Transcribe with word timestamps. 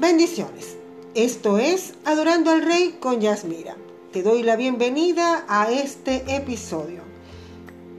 Bendiciones. 0.00 0.76
Esto 1.16 1.58
es 1.58 1.94
Adorando 2.04 2.52
al 2.52 2.62
Rey 2.62 2.98
con 3.00 3.20
Yasmira. 3.20 3.74
Te 4.12 4.22
doy 4.22 4.44
la 4.44 4.54
bienvenida 4.54 5.44
a 5.48 5.72
este 5.72 6.36
episodio. 6.36 7.00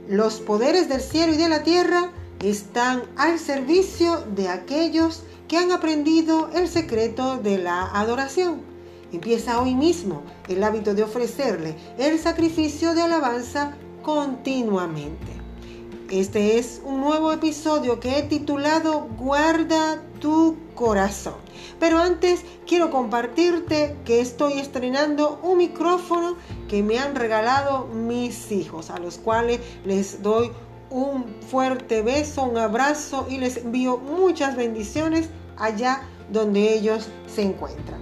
Los 0.08 0.40
poderes 0.40 0.88
del 0.88 1.02
cielo 1.02 1.34
y 1.34 1.36
de 1.36 1.50
la 1.50 1.62
tierra 1.62 2.10
están 2.42 3.02
al 3.18 3.38
servicio 3.38 4.24
de 4.34 4.48
aquellos 4.48 5.24
que 5.46 5.58
han 5.58 5.72
aprendido 5.72 6.48
el 6.54 6.68
secreto 6.68 7.36
de 7.36 7.58
la 7.58 7.90
adoración. 7.92 8.62
Empieza 9.12 9.60
hoy 9.60 9.74
mismo 9.74 10.22
el 10.48 10.64
hábito 10.64 10.94
de 10.94 11.02
ofrecerle 11.02 11.76
el 11.98 12.18
sacrificio 12.18 12.94
de 12.94 13.02
alabanza 13.02 13.76
continuamente. 14.02 15.32
Este 16.10 16.58
es 16.58 16.80
un 16.82 17.02
nuevo 17.02 17.30
episodio 17.30 18.00
que 18.00 18.18
he 18.18 18.22
titulado 18.22 19.06
Guarda 19.18 20.02
tu 20.18 20.56
corazón. 20.80 21.34
Pero 21.78 21.98
antes 21.98 22.42
quiero 22.66 22.90
compartirte 22.90 23.96
que 24.06 24.22
estoy 24.22 24.54
estrenando 24.54 25.38
un 25.42 25.58
micrófono 25.58 26.36
que 26.70 26.82
me 26.82 26.98
han 26.98 27.14
regalado 27.14 27.86
mis 27.88 28.50
hijos, 28.50 28.88
a 28.88 28.98
los 28.98 29.18
cuales 29.18 29.60
les 29.84 30.22
doy 30.22 30.50
un 30.88 31.36
fuerte 31.50 32.00
beso, 32.00 32.44
un 32.44 32.56
abrazo 32.56 33.26
y 33.28 33.36
les 33.36 33.58
envío 33.58 33.98
muchas 33.98 34.56
bendiciones 34.56 35.28
allá 35.58 36.00
donde 36.32 36.72
ellos 36.72 37.08
se 37.26 37.42
encuentran. 37.42 38.00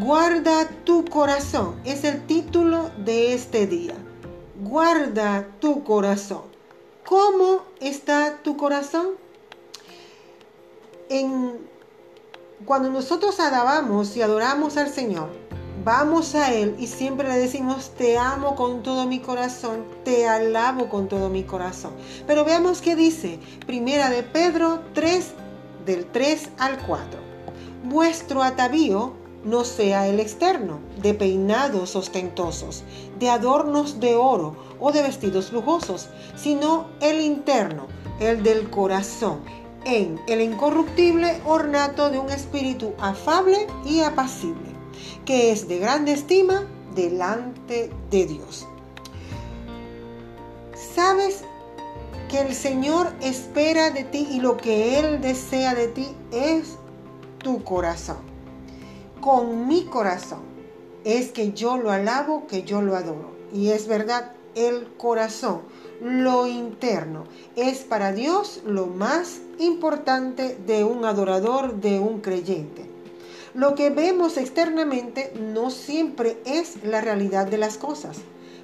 Guarda 0.00 0.68
tu 0.84 1.04
corazón 1.04 1.76
es 1.84 2.02
el 2.02 2.26
título 2.26 2.90
de 3.04 3.34
este 3.34 3.68
día. 3.68 3.94
Guarda 4.64 5.46
tu 5.60 5.84
corazón. 5.84 6.42
¿Cómo 7.04 7.62
está 7.80 8.42
tu 8.42 8.56
corazón? 8.56 9.21
Cuando 12.64 12.88
nosotros 12.88 13.38
alabamos 13.38 14.16
y 14.16 14.22
adoramos 14.22 14.78
al 14.78 14.88
Señor, 14.88 15.28
vamos 15.84 16.34
a 16.34 16.54
Él 16.54 16.74
y 16.78 16.86
siempre 16.86 17.28
le 17.28 17.36
decimos, 17.36 17.90
te 17.90 18.16
amo 18.16 18.54
con 18.54 18.82
todo 18.82 19.06
mi 19.06 19.18
corazón, 19.18 19.84
te 20.04 20.26
alabo 20.26 20.88
con 20.88 21.08
todo 21.08 21.28
mi 21.28 21.42
corazón. 21.42 21.92
Pero 22.26 22.46
veamos 22.46 22.80
qué 22.80 22.96
dice, 22.96 23.38
primera 23.66 24.08
de 24.08 24.22
Pedro 24.22 24.80
3, 24.94 25.32
del 25.84 26.06
3 26.06 26.48
al 26.56 26.78
4. 26.78 27.20
Vuestro 27.84 28.42
atavío 28.42 29.12
no 29.44 29.64
sea 29.64 30.06
el 30.06 30.18
externo, 30.18 30.78
de 31.02 31.12
peinados 31.12 31.94
ostentosos, 31.94 32.84
de 33.18 33.28
adornos 33.28 34.00
de 34.00 34.14
oro 34.14 34.56
o 34.80 34.92
de 34.92 35.02
vestidos 35.02 35.52
lujosos, 35.52 36.08
sino 36.36 36.86
el 37.00 37.20
interno, 37.20 37.86
el 38.20 38.42
del 38.42 38.70
corazón, 38.70 39.40
en 39.84 40.20
el 40.28 40.40
incorruptible 40.40 41.40
ornato 41.44 42.10
de 42.10 42.18
un 42.18 42.30
espíritu 42.30 42.92
afable 42.98 43.66
y 43.84 44.00
apacible, 44.00 44.70
que 45.24 45.52
es 45.52 45.68
de 45.68 45.78
grande 45.78 46.12
estima 46.12 46.66
delante 46.94 47.90
de 48.10 48.26
Dios. 48.26 48.66
¿Sabes 50.94 51.42
que 52.28 52.40
el 52.40 52.54
Señor 52.54 53.12
espera 53.20 53.90
de 53.90 54.04
ti 54.04 54.28
y 54.30 54.40
lo 54.40 54.56
que 54.56 54.98
Él 54.98 55.20
desea 55.20 55.74
de 55.74 55.88
ti 55.88 56.08
es 56.30 56.76
tu 57.38 57.62
corazón? 57.64 58.32
con 59.22 59.68
mi 59.68 59.84
corazón 59.84 60.40
es 61.04 61.30
que 61.30 61.52
yo 61.52 61.78
lo 61.78 61.90
alabo, 61.90 62.46
que 62.48 62.64
yo 62.64 62.82
lo 62.82 62.96
adoro. 62.96 63.30
Y 63.54 63.70
es 63.70 63.86
verdad, 63.86 64.32
el 64.54 64.88
corazón, 64.98 65.62
lo 66.02 66.46
interno, 66.48 67.24
es 67.54 67.78
para 67.80 68.12
Dios 68.12 68.60
lo 68.66 68.86
más 68.86 69.40
importante 69.58 70.58
de 70.66 70.82
un 70.82 71.04
adorador, 71.04 71.80
de 71.80 72.00
un 72.00 72.20
creyente. 72.20 72.84
Lo 73.54 73.74
que 73.74 73.90
vemos 73.90 74.36
externamente 74.36 75.32
no 75.38 75.70
siempre 75.70 76.38
es 76.44 76.82
la 76.82 77.00
realidad 77.00 77.46
de 77.46 77.58
las 77.58 77.76
cosas. 77.78 78.18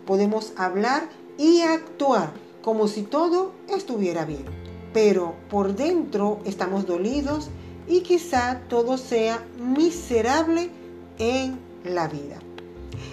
Podemos 0.04 0.52
hablar 0.56 1.08
y 1.36 1.60
actuar 1.60 2.32
como 2.62 2.88
si 2.88 3.02
todo 3.02 3.52
estuviera 3.68 4.24
bien, 4.24 4.44
pero 4.92 5.34
por 5.48 5.76
dentro 5.76 6.40
estamos 6.44 6.86
dolidos, 6.86 7.50
y 7.86 8.02
quizá 8.02 8.60
todo 8.68 8.98
sea 8.98 9.42
miserable 9.58 10.70
en 11.18 11.58
la 11.84 12.06
vida. 12.06 12.38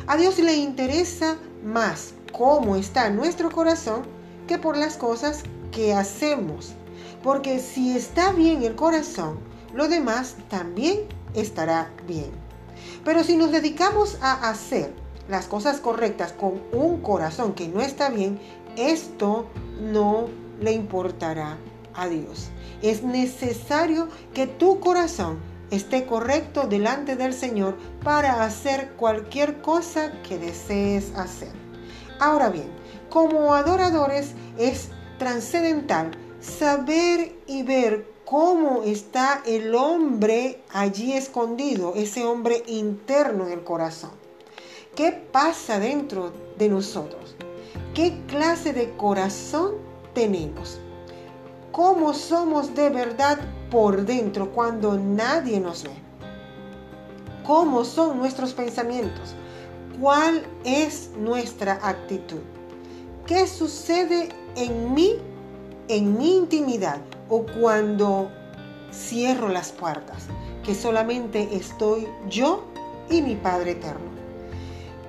A 0.07 0.17
Dios 0.17 0.38
le 0.39 0.55
interesa 0.55 1.38
más 1.63 2.13
cómo 2.31 2.75
está 2.75 3.09
nuestro 3.09 3.49
corazón 3.49 4.14
que 4.47 4.57
por 4.57 4.78
las 4.78 4.97
cosas 4.97 5.44
que 5.72 5.94
hacemos. 5.94 6.73
Porque 7.23 7.59
si 7.59 7.95
está 7.95 8.31
bien 8.31 8.63
el 8.63 8.75
corazón, 8.75 9.39
lo 9.73 9.88
demás 9.88 10.35
también 10.50 11.01
estará 11.33 11.91
bien. 12.07 12.31
Pero 13.03 13.23
si 13.23 13.35
nos 13.38 13.51
dedicamos 13.51 14.17
a 14.22 14.50
hacer 14.50 14.94
las 15.28 15.47
cosas 15.47 15.79
correctas 15.79 16.34
con 16.34 16.61
un 16.72 17.01
corazón 17.01 17.53
que 17.53 17.67
no 17.67 17.81
está 17.81 18.09
bien, 18.09 18.39
esto 18.78 19.47
no 19.79 20.28
le 20.61 20.72
importará 20.72 21.57
a 21.94 22.07
Dios. 22.07 22.50
Es 22.81 23.03
necesario 23.03 24.09
que 24.34 24.47
tu 24.47 24.79
corazón 24.79 25.39
esté 25.72 26.05
correcto 26.05 26.67
delante 26.67 27.16
del 27.16 27.34
Señor 27.34 27.78
para 28.03 28.44
hacer 28.44 28.91
cualquier 28.97 29.61
cosa 29.61 30.11
que 30.22 30.38
desees 30.38 31.13
hacer. 31.16 31.64
Ahora 32.19 32.49
bien, 32.49 32.69
como 33.09 33.53
adoradores 33.53 34.31
es 34.57 34.89
trascendental 35.17 36.11
saber 36.39 37.35
y 37.47 37.63
ver 37.63 38.07
cómo 38.25 38.83
está 38.83 39.41
el 39.45 39.75
hombre 39.75 40.63
allí 40.73 41.13
escondido, 41.13 41.93
ese 41.95 42.25
hombre 42.25 42.63
interno 42.67 43.45
en 43.45 43.53
el 43.53 43.63
corazón. 43.63 44.11
¿Qué 44.95 45.11
pasa 45.11 45.79
dentro 45.79 46.31
de 46.57 46.69
nosotros? 46.69 47.35
¿Qué 47.93 48.21
clase 48.27 48.73
de 48.73 48.95
corazón 48.95 49.73
tenemos? 50.13 50.79
cómo 51.75 52.13
somos 52.13 52.73
de 52.73 52.89
verdad 52.89 53.37
por 53.69 54.05
dentro 54.05 54.49
cuando 54.51 54.97
nadie 54.97 55.59
nos 55.59 55.83
ve. 55.83 55.91
¿Cómo 57.45 57.83
son 57.83 58.17
nuestros 58.17 58.53
pensamientos? 58.53 59.35
¿Cuál 60.00 60.45
es 60.66 61.11
nuestra 61.17 61.79
actitud? 61.81 62.41
¿Qué 63.25 63.47
sucede 63.47 64.28
en 64.57 64.94
mí, 64.94 65.16
en 65.88 66.17
mi 66.17 66.35
intimidad 66.35 67.00
o 67.29 67.45
cuando 67.45 68.29
cierro 68.91 69.47
las 69.47 69.72
puertas? 69.72 70.25
Que 70.66 70.75
solamente 70.75 71.55
estoy 71.55 72.07
yo 72.29 72.66
y 73.09 73.22
mi 73.22 73.35
Padre 73.35 73.72
Eterno. 73.72 74.09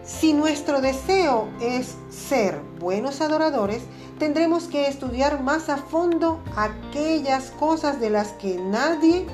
Si 0.05 0.33
nuestro 0.33 0.81
deseo 0.81 1.49
es 1.61 1.97
ser 2.09 2.61
buenos 2.79 3.21
adoradores, 3.21 3.83
tendremos 4.21 4.69
que 4.69 4.87
estudiar 4.87 5.43
más 5.43 5.69
a 5.69 5.79
fondo 5.79 6.41
aquellas 6.55 7.51
cosas 7.53 7.99
de 7.99 8.11
las 8.11 8.29
que 8.35 8.57
nadie 8.57 9.27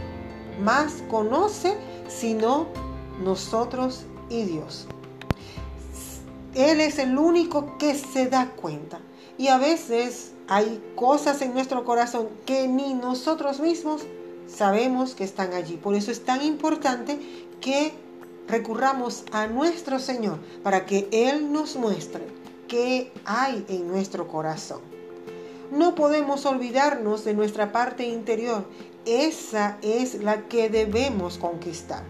más 0.63 1.03
conoce 1.11 1.77
sino 2.09 2.67
nosotros 3.23 4.07
y 4.31 4.45
Dios. 4.45 4.87
Él 6.55 6.81
es 6.81 6.99
el 6.99 7.17
único 7.17 7.79
que 7.79 7.95
se 7.95 8.27
da 8.27 8.51
cuenta. 8.51 9.01
Y 9.39 9.49
a 9.49 9.59
veces 9.59 10.33
hay 10.49 10.83
cosas 10.97 11.41
en 11.43 11.55
nuestro 11.55 11.85
corazón 11.85 12.29
que 12.45 12.69
ni 12.69 12.95
nosotros 12.95 13.61
mismos 13.61 14.03
sabemos 14.47 15.15
que 15.15 15.25
están 15.25 15.55
allí. 15.55 15.77
Por 15.77 15.95
eso 15.95 16.11
es 16.11 16.25
tan 16.25 16.43
importante 16.43 17.19
que 17.61 17.93
recurramos 18.49 19.25
a 19.33 19.47
nuestro 19.47 19.99
Señor 19.99 20.39
para 20.63 20.85
que 20.85 21.09
Él 21.11 21.53
nos 21.53 21.77
muestre 21.77 22.27
qué 22.69 23.13
hay 23.25 23.65
en 23.69 23.89
nuestro 23.89 24.29
corazón. 24.29 24.81
No 25.71 25.95
podemos 25.95 26.45
olvidarnos 26.45 27.25
de 27.25 27.33
nuestra 27.33 27.73
parte 27.73 28.07
interior. 28.07 28.65
Esa 29.07 29.79
es 29.81 30.23
la 30.23 30.43
que 30.49 30.69
debemos 30.69 31.39
conquistar. 31.39 32.05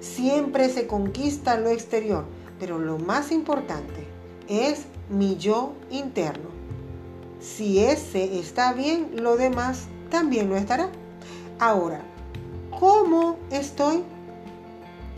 Siempre 0.00 0.70
se 0.70 0.86
conquista 0.86 1.58
lo 1.58 1.68
exterior, 1.68 2.24
pero 2.58 2.78
lo 2.78 2.98
más 2.98 3.32
importante 3.32 4.06
es 4.48 4.86
mi 5.08 5.36
yo 5.36 5.72
interno. 5.90 6.48
Si 7.40 7.78
ese 7.78 8.38
está 8.38 8.72
bien, 8.72 9.10
lo 9.16 9.36
demás 9.36 9.86
también 10.10 10.48
lo 10.48 10.56
estará. 10.56 10.88
Ahora, 11.58 12.02
¿cómo 12.78 13.36
estoy? 13.50 14.02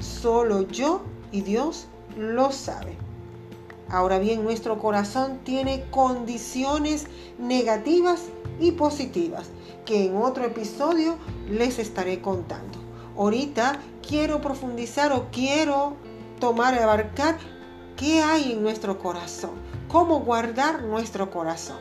Solo 0.00 0.62
yo 0.62 1.02
y 1.32 1.42
Dios 1.42 1.86
lo 2.16 2.52
sabe. 2.52 2.96
Ahora 3.88 4.18
bien, 4.18 4.42
nuestro 4.42 4.78
corazón 4.78 5.38
tiene 5.44 5.84
condiciones 5.90 7.06
negativas 7.38 8.24
y 8.58 8.72
positivas 8.72 9.48
que 9.84 10.06
en 10.06 10.16
otro 10.16 10.44
episodio 10.44 11.16
les 11.48 11.78
estaré 11.78 12.20
contando. 12.20 12.78
Ahorita 13.16 13.78
quiero 14.06 14.40
profundizar 14.40 15.12
o 15.12 15.28
quiero 15.30 15.94
tomar 16.40 16.78
abarcar 16.78 17.36
qué 17.96 18.22
hay 18.22 18.52
en 18.52 18.62
nuestro 18.62 18.98
corazón, 18.98 19.52
cómo 19.88 20.20
guardar 20.20 20.82
nuestro 20.82 21.30
corazón. 21.30 21.78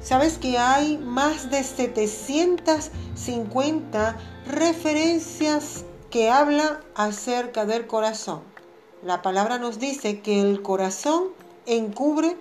Sabes 0.00 0.38
que 0.38 0.56
hay 0.58 0.96
más 0.98 1.50
de 1.50 1.62
750 1.62 4.16
referencias 4.46 5.84
que 6.10 6.30
habla 6.30 6.80
acerca 6.94 7.66
del 7.66 7.86
corazón. 7.86 8.40
La 9.04 9.22
palabra 9.22 9.58
nos 9.58 9.78
dice 9.78 10.20
que 10.20 10.40
el 10.40 10.62
corazón 10.62 11.28
encubre, 11.66 12.36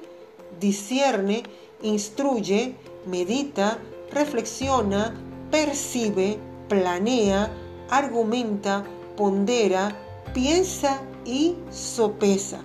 discierne, 0.59 1.43
instruye, 1.81 2.75
medita, 3.05 3.77
reflexiona, 4.11 5.13
percibe, 5.51 6.39
planea, 6.67 7.51
argumenta, 7.89 8.83
pondera, 9.17 9.95
piensa 10.33 11.01
y 11.25 11.55
sopesa. 11.69 12.59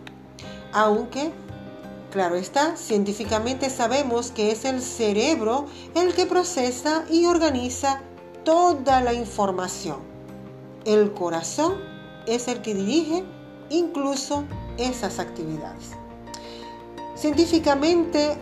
Aunque, 0.72 1.32
claro 2.10 2.36
está, 2.36 2.76
científicamente 2.76 3.70
sabemos 3.70 4.30
que 4.30 4.50
es 4.50 4.64
el 4.64 4.80
cerebro 4.80 5.66
el 5.94 6.14
que 6.14 6.26
procesa 6.26 7.04
y 7.10 7.26
organiza 7.26 8.00
toda 8.44 9.00
la 9.00 9.12
información. 9.12 9.98
El 10.84 11.12
corazón 11.12 11.74
es 12.26 12.48
el 12.48 12.62
que 12.62 12.74
dirige 12.74 13.24
incluso 13.70 14.44
esas 14.78 15.18
actividades. 15.18 15.90
Científicamente 17.16 18.36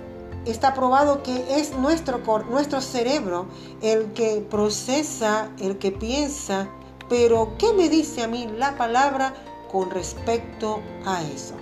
está 0.44 0.75
probado 0.75 1.22
que 1.22 1.58
es 1.58 1.76
nuestro, 1.76 2.20
nuestro 2.50 2.81
cerebro 2.81 3.46
el 3.82 4.12
que 4.12 4.44
procesa, 4.50 5.50
el 5.58 5.78
que 5.78 5.93
piensa, 5.93 6.69
pero 7.08 7.55
¿qué 7.58 7.72
me 7.72 7.88
dice 7.88 8.22
a 8.22 8.28
mí 8.28 8.46
la 8.58 8.76
palabra 8.76 9.34
con 9.74 9.90
respecto 9.90 10.80
a 11.04 11.20
eso? 11.24 11.56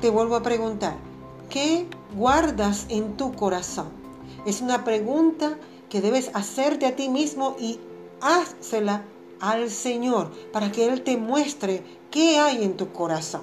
Te 0.00 0.08
vuelvo 0.08 0.36
a 0.36 0.42
preguntar, 0.44 0.94
¿qué 1.50 1.88
guardas 2.14 2.86
en 2.90 3.16
tu 3.16 3.34
corazón? 3.34 3.88
Es 4.46 4.60
una 4.60 4.84
pregunta 4.84 5.58
que 5.90 6.00
debes 6.00 6.30
hacerte 6.32 6.86
a 6.86 6.94
ti 6.94 7.08
mismo 7.08 7.56
y 7.58 7.80
házela 8.20 9.02
al 9.40 9.68
Señor 9.68 10.30
para 10.52 10.70
que 10.70 10.86
Él 10.86 11.02
te 11.02 11.16
muestre 11.16 11.82
qué 12.12 12.38
hay 12.38 12.62
en 12.62 12.76
tu 12.76 12.92
corazón. 12.92 13.42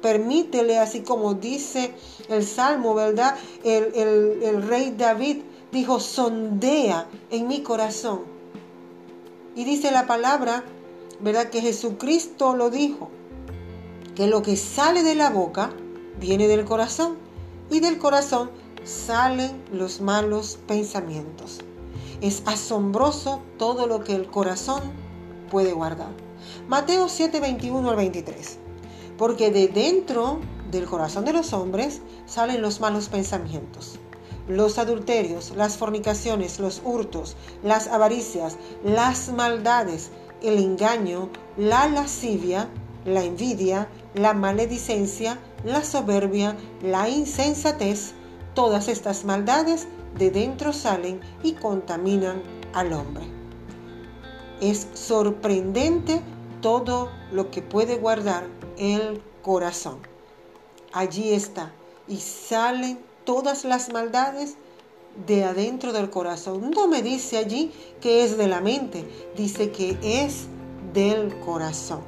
Permítele, 0.00 0.78
así 0.78 1.02
como 1.02 1.34
dice 1.34 1.94
el 2.30 2.46
Salmo, 2.46 2.94
¿verdad? 2.94 3.36
El, 3.64 3.92
el 4.42 4.66
rey 4.66 4.94
David 4.96 5.42
dijo, 5.72 6.00
sondea 6.00 7.06
en 7.30 7.48
mi 7.48 7.62
corazón. 7.62 8.22
Y 9.54 9.64
dice 9.64 9.90
la 9.90 10.06
palabra, 10.06 10.64
¿verdad? 11.20 11.50
Que 11.50 11.60
Jesucristo 11.60 12.54
lo 12.54 12.70
dijo, 12.70 13.10
que 14.14 14.26
lo 14.26 14.42
que 14.42 14.56
sale 14.56 15.02
de 15.02 15.14
la 15.14 15.30
boca 15.30 15.72
viene 16.20 16.48
del 16.48 16.64
corazón 16.64 17.16
y 17.70 17.80
del 17.80 17.98
corazón 17.98 18.50
salen 18.84 19.62
los 19.72 20.00
malos 20.00 20.58
pensamientos. 20.66 21.60
Es 22.20 22.42
asombroso 22.46 23.40
todo 23.58 23.86
lo 23.86 24.02
que 24.02 24.14
el 24.14 24.28
corazón 24.28 24.82
puede 25.50 25.72
guardar. 25.72 26.10
Mateo 26.68 27.08
7, 27.08 27.40
21 27.40 27.90
al 27.90 27.96
23 27.96 28.58
porque 29.18 29.50
de 29.50 29.68
dentro 29.68 30.38
del 30.70 30.86
corazón 30.86 31.24
de 31.24 31.32
los 31.34 31.52
hombres 31.52 32.00
salen 32.24 32.62
los 32.62 32.80
malos 32.80 33.08
pensamientos, 33.08 33.98
los 34.46 34.78
adulterios, 34.78 35.52
las 35.56 35.76
fornicaciones, 35.76 36.60
los 36.60 36.80
hurtos, 36.84 37.36
las 37.62 37.88
avaricias, 37.88 38.56
las 38.84 39.30
maldades, 39.30 40.10
el 40.42 40.58
engaño, 40.58 41.28
la 41.56 41.88
lascivia, 41.88 42.68
la 43.04 43.24
envidia, 43.24 43.88
la 44.14 44.34
maledicencia, 44.34 45.38
la 45.64 45.82
soberbia, 45.82 46.56
la 46.82 47.08
insensatez, 47.08 48.12
todas 48.54 48.88
estas 48.88 49.24
maldades 49.24 49.88
de 50.16 50.30
dentro 50.30 50.72
salen 50.72 51.20
y 51.42 51.52
contaminan 51.52 52.42
al 52.74 52.92
hombre. 52.92 53.24
Es 54.60 54.88
sorprendente 54.94 56.20
todo 56.60 57.10
lo 57.30 57.50
que 57.50 57.62
puede 57.62 57.96
guardar 57.96 58.46
el 58.76 59.22
corazón. 59.42 59.98
Allí 60.92 61.32
está. 61.32 61.72
Y 62.08 62.18
salen 62.18 62.98
todas 63.24 63.64
las 63.64 63.92
maldades 63.92 64.56
de 65.26 65.44
adentro 65.44 65.92
del 65.92 66.10
corazón. 66.10 66.70
No 66.70 66.88
me 66.88 67.02
dice 67.02 67.38
allí 67.38 67.72
que 68.00 68.24
es 68.24 68.36
de 68.38 68.48
la 68.48 68.60
mente, 68.60 69.04
dice 69.36 69.70
que 69.70 69.98
es 70.02 70.46
del 70.92 71.38
corazón. 71.40 72.00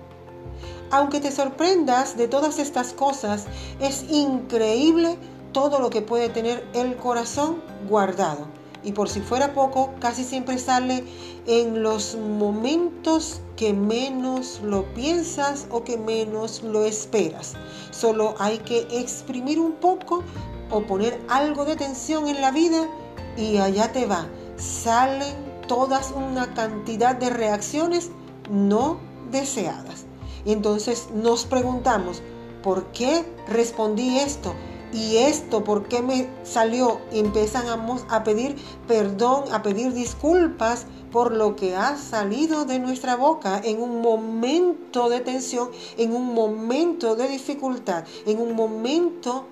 Aunque 0.90 1.20
te 1.20 1.30
sorprendas 1.30 2.16
de 2.16 2.26
todas 2.26 2.58
estas 2.58 2.92
cosas, 2.92 3.46
es 3.80 4.04
increíble 4.10 5.16
todo 5.52 5.78
lo 5.78 5.90
que 5.90 6.02
puede 6.02 6.28
tener 6.28 6.66
el 6.74 6.96
corazón 6.96 7.62
guardado. 7.88 8.46
Y 8.82 8.92
por 8.92 9.08
si 9.08 9.20
fuera 9.20 9.52
poco, 9.52 9.90
casi 10.00 10.24
siempre 10.24 10.58
sale 10.58 11.04
en 11.46 11.82
los 11.82 12.16
momentos 12.16 13.40
que 13.56 13.74
menos 13.74 14.60
lo 14.64 14.84
piensas 14.94 15.66
o 15.70 15.84
que 15.84 15.98
menos 15.98 16.62
lo 16.62 16.84
esperas. 16.84 17.54
Solo 17.90 18.34
hay 18.38 18.58
que 18.58 18.86
exprimir 18.90 19.60
un 19.60 19.72
poco 19.72 20.24
o 20.70 20.82
poner 20.82 21.20
algo 21.28 21.64
de 21.64 21.76
tensión 21.76 22.28
en 22.28 22.40
la 22.40 22.50
vida 22.50 22.88
y 23.36 23.58
allá 23.58 23.92
te 23.92 24.06
va. 24.06 24.26
Salen 24.56 25.34
todas 25.66 26.12
una 26.12 26.52
cantidad 26.54 27.14
de 27.16 27.30
reacciones 27.30 28.10
no 28.50 28.98
deseadas. 29.30 30.06
Entonces 30.44 31.08
nos 31.14 31.44
preguntamos, 31.44 32.22
¿por 32.62 32.86
qué 32.92 33.24
respondí 33.48 34.18
esto? 34.18 34.54
y 34.92 35.18
esto, 35.18 35.62
¿por 35.62 35.86
qué 35.86 36.02
me 36.02 36.28
salió? 36.42 37.00
Empiezan 37.12 37.66
a, 37.68 38.24
pedir 38.24 38.56
perdón, 38.88 39.44
a 39.52 39.62
pedir 39.62 39.92
disculpas 39.92 40.86
por 41.12 41.32
lo 41.32 41.56
que 41.56 41.76
ha 41.76 41.96
salido 41.96 42.64
de 42.64 42.78
nuestra 42.78 43.16
boca 43.16 43.60
en 43.62 43.80
un 43.80 44.00
momento 44.00 45.08
de 45.08 45.20
tensión, 45.20 45.70
en 45.96 46.14
un 46.14 46.34
momento 46.34 47.16
de 47.16 47.28
dificultad, 47.28 48.04
en 48.26 48.40
un 48.40 48.54
momento 48.54 49.46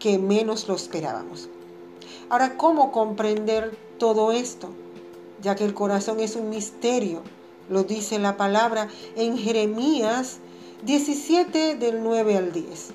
que 0.00 0.18
menos 0.18 0.66
lo 0.66 0.74
esperábamos. 0.74 1.48
Ahora, 2.28 2.56
¿cómo 2.56 2.90
comprender 2.90 3.76
todo 3.98 4.32
esto? 4.32 4.70
Ya 5.40 5.54
que 5.54 5.64
el 5.64 5.74
corazón 5.74 6.18
es 6.18 6.34
un 6.34 6.48
misterio, 6.48 7.22
lo 7.68 7.84
dice 7.84 8.18
la 8.18 8.36
palabra 8.36 8.88
en 9.14 9.38
Jeremías 9.38 10.38
17 10.84 11.76
del 11.76 12.02
9 12.02 12.36
al 12.36 12.52
10. 12.52 12.94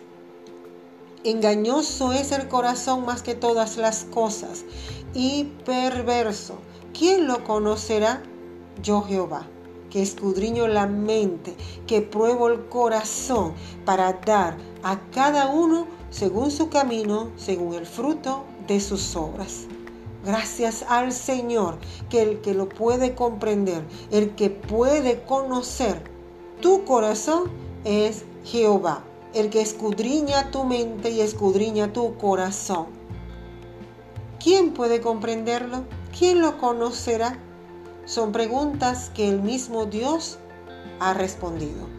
Engañoso 1.24 2.12
es 2.12 2.32
el 2.32 2.48
corazón 2.48 3.06
más 3.06 3.24
que 3.24 3.36
todas 3.36 3.78
las 3.78 4.04
cosas 4.06 4.66
y 5.14 5.46
perverso. 5.66 6.56
¿Quién 6.98 7.28
lo 7.28 7.44
conocerá? 7.44 8.22
Yo 8.84 9.02
Jehová, 9.02 9.48
que 9.90 10.02
escudriño 10.02 10.68
la 10.68 10.88
mente, 10.88 11.56
que 11.88 12.02
pruebo 12.02 12.50
el 12.50 12.66
corazón 12.66 13.54
para 13.86 14.14
dar 14.14 14.58
a 14.84 15.00
cada 15.12 15.48
uno 15.48 15.88
según 16.10 16.52
su 16.52 16.70
camino, 16.70 17.30
según 17.36 17.74
el 17.76 17.86
fruto 17.86 18.44
de 18.68 18.80
sus 18.80 19.16
obras. 19.16 19.66
Gracias 20.24 20.84
al 20.90 21.12
Señor, 21.12 21.78
que 22.10 22.22
el 22.22 22.42
que 22.42 22.54
lo 22.54 22.68
puede 22.68 23.16
comprender, 23.16 23.84
el 24.12 24.36
que 24.36 24.50
puede 24.50 25.24
conocer 25.24 26.04
tu 26.62 26.84
corazón 26.84 27.52
es 27.84 28.24
Jehová 28.44 29.04
el 29.36 29.50
que 29.50 29.62
escudriña 29.62 30.50
tu 30.50 30.64
mente 30.64 31.10
y 31.10 31.20
escudriña 31.20 31.92
tu 31.92 32.16
corazón. 32.16 32.88
¿Quién 34.42 34.74
puede 34.74 35.02
comprenderlo? 35.02 35.84
¿Quién 36.18 36.40
lo 36.40 36.58
conocerá? 36.58 37.38
Son 38.06 38.32
preguntas 38.32 39.12
que 39.14 39.28
el 39.28 39.42
mismo 39.42 39.88
Dios 39.88 40.38
ha 41.02 41.14
respondido. 41.14 41.90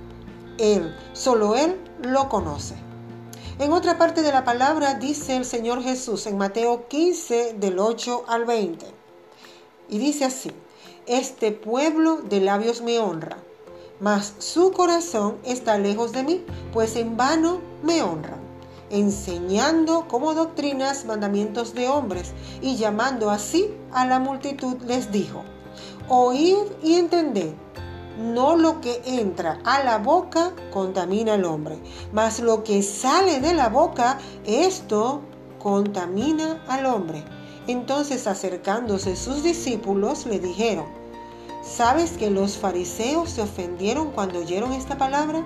Él, 0.57 0.97
solo 1.13 1.57
Él 1.57 1.79
lo 2.01 2.31
conoce. 2.31 2.75
En 3.59 3.73
otra 3.73 3.99
parte 3.99 4.23
de 4.23 4.33
la 4.33 4.45
palabra 4.45 4.95
dice 4.95 5.37
el 5.37 5.45
Señor 5.45 5.83
Jesús 5.83 6.27
en 6.27 6.37
Mateo 6.37 6.89
15 6.89 7.55
del 7.55 7.79
8 7.79 8.25
al 8.29 8.45
20. 8.45 8.87
Y 9.89 9.99
dice 9.99 10.25
así, 10.25 10.51
este 11.07 11.53
pueblo 11.53 12.23
de 12.23 12.41
labios 12.41 12.83
me 12.83 12.99
honra 12.99 13.39
mas 14.01 14.35
su 14.39 14.73
corazón 14.73 15.39
está 15.45 15.79
lejos 15.79 16.13
de 16.13 16.23
mí, 16.23 16.45
pues 16.73 16.97
en 16.97 17.17
vano 17.17 17.61
me 17.83 18.03
honran, 18.03 18.41
enseñando 18.91 20.07
como 20.09 20.35
doctrinas 20.35 21.05
mandamientos 21.05 21.75
de 21.75 21.89
hombres, 21.89 22.33
y 22.61 22.77
llamando 22.77 23.31
así 23.31 23.71
a 23.93 24.07
la 24.07 24.19
multitud 24.19 24.77
les 24.87 25.11
dijo, 25.11 25.45
oíd 26.09 26.67
y 26.83 26.95
entended, 26.95 27.53
no 28.19 28.57
lo 28.57 28.81
que 28.81 29.03
entra 29.05 29.59
a 29.65 29.83
la 29.83 29.99
boca 29.99 30.53
contamina 30.73 31.35
al 31.35 31.45
hombre, 31.45 31.79
mas 32.13 32.41
lo 32.41 32.65
que 32.65 32.83
sale 32.83 33.41
de 33.41 33.55
la 33.55 33.69
boca, 33.69 34.19
esto 34.45 35.21
contamina 35.59 36.63
al 36.69 36.87
hombre. 36.87 37.25
Entonces 37.67 38.27
acercándose 38.27 39.17
sus 39.17 39.43
discípulos 39.43 40.27
le 40.27 40.39
dijeron, 40.39 40.87
¿Sabes 41.63 42.13
que 42.13 42.31
los 42.31 42.57
fariseos 42.57 43.31
se 43.31 43.43
ofendieron 43.43 44.13
cuando 44.13 44.39
oyeron 44.39 44.73
esta 44.73 44.97
palabra? 44.97 45.45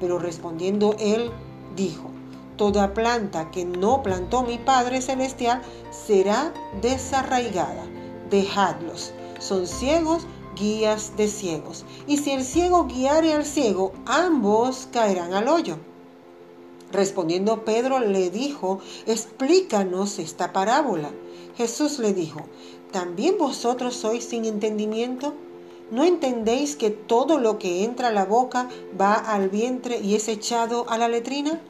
Pero 0.00 0.18
respondiendo 0.18 0.96
él, 0.98 1.30
dijo, 1.76 2.10
Toda 2.56 2.94
planta 2.94 3.50
que 3.50 3.64
no 3.66 4.02
plantó 4.02 4.42
mi 4.42 4.56
Padre 4.56 5.02
Celestial 5.02 5.60
será 5.90 6.52
desarraigada. 6.80 7.84
Dejadlos. 8.30 9.12
Son 9.38 9.66
ciegos, 9.66 10.26
guías 10.56 11.16
de 11.16 11.28
ciegos. 11.28 11.84
Y 12.08 12.16
si 12.16 12.32
el 12.32 12.44
ciego 12.44 12.86
guiare 12.86 13.32
al 13.32 13.44
ciego, 13.44 13.92
ambos 14.06 14.88
caerán 14.90 15.34
al 15.34 15.48
hoyo. 15.48 15.78
Respondiendo 16.92 17.64
Pedro 17.64 18.00
le 18.00 18.30
dijo, 18.30 18.80
explícanos 19.06 20.18
esta 20.18 20.52
parábola. 20.52 21.10
Jesús 21.56 21.98
le 21.98 22.12
dijo, 22.12 22.40
¿también 22.90 23.38
vosotros 23.38 23.94
sois 23.94 24.24
sin 24.24 24.44
entendimiento? 24.44 25.34
¿No 25.90 26.02
entendéis 26.02 26.74
que 26.74 26.90
todo 26.90 27.38
lo 27.38 27.58
que 27.58 27.84
entra 27.84 28.08
a 28.08 28.12
la 28.12 28.24
boca 28.24 28.68
va 29.00 29.14
al 29.14 29.50
vientre 29.50 30.00
y 30.00 30.14
es 30.14 30.26
echado 30.28 30.88
a 30.88 30.98
la 30.98 31.08
letrina? 31.08 31.60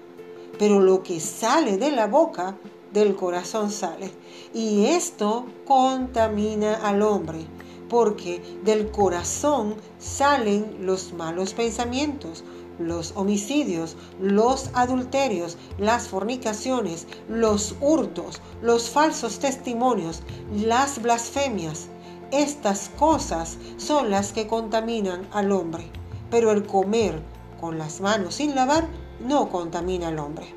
Pero 0.59 0.81
lo 0.81 1.03
que 1.03 1.21
sale 1.21 1.77
de 1.77 1.91
la 1.91 2.07
boca, 2.07 2.57
del 2.93 3.15
corazón 3.15 3.71
sale. 3.71 4.11
Y 4.55 4.87
esto 4.87 5.45
contamina 5.67 6.77
al 6.77 7.03
hombre, 7.03 7.41
porque 7.89 8.43
del 8.65 8.91
corazón 8.91 9.77
salen 9.99 10.79
los 10.81 11.13
malos 11.13 11.55
pensamientos, 11.55 12.45
los 12.79 13.13
homicidios, 13.17 13.97
los 14.21 14.71
adulterios, 14.75 15.57
las 15.79 16.09
fornicaciones, 16.09 17.07
los 17.29 17.75
hurtos, 17.81 18.41
los 18.63 18.91
falsos 18.91 19.39
testimonios, 19.39 20.23
las 20.53 21.01
blasfemias 21.01 21.89
estas 22.33 22.91
cosas 22.99 23.57
son 23.77 24.11
las 24.11 24.33
que 24.33 24.49
contaminan 24.49 25.29
al 25.33 25.53
hombre, 25.53 25.85
pero 26.29 26.51
el 26.51 26.67
comer 26.67 27.23
con 27.61 27.79
las 27.79 28.01
manos 28.01 28.35
sin 28.35 28.57
lavar 28.57 28.89
no 29.21 29.49
contamina 29.49 30.09
al 30.09 30.19
hombre. 30.19 30.53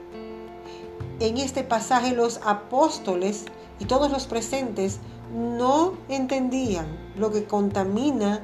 En 1.20 1.38
este 1.38 1.64
pasaje 1.64 2.16
los 2.16 2.40
apóstoles 2.44 3.46
y 3.78 3.86
todos 3.86 4.12
los 4.12 4.26
presentes 4.26 5.00
no 5.34 5.94
entendían 6.10 6.86
lo 7.16 7.32
que 7.32 7.46
contamina 7.46 8.42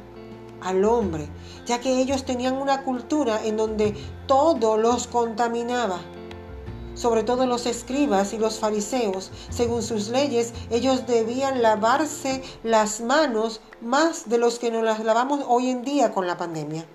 al 0.62 0.84
hombre, 0.86 1.28
ya 1.66 1.80
que 1.80 2.00
ellos 2.00 2.26
tenían 2.26 2.56
una 2.56 2.84
cultura 2.84 3.46
en 3.46 3.58
donde 3.58 3.94
todo 4.28 4.78
los 4.78 5.08
contaminaba 5.08 6.00
sobre 6.96 7.24
todo 7.24 7.46
los 7.46 7.66
escribas 7.66 8.34
y 8.34 8.38
los 8.38 8.60
fariseos. 8.60 9.30
Según 9.50 9.84
sus 9.84 10.10
leyes, 10.10 10.54
ellos 10.72 11.06
debían 11.06 11.62
lavarse 11.62 12.42
las 12.64 13.02
manos 13.02 13.62
más 13.82 14.30
de 14.30 14.38
los 14.38 14.58
que 14.60 14.72
nos 14.72 14.84
las 14.84 15.04
lavamos 15.04 15.42
hoy 15.48 15.70
en 15.70 15.84
día 15.84 16.14
con 16.14 16.26
la 16.26 16.38
pandemia. 16.38 16.86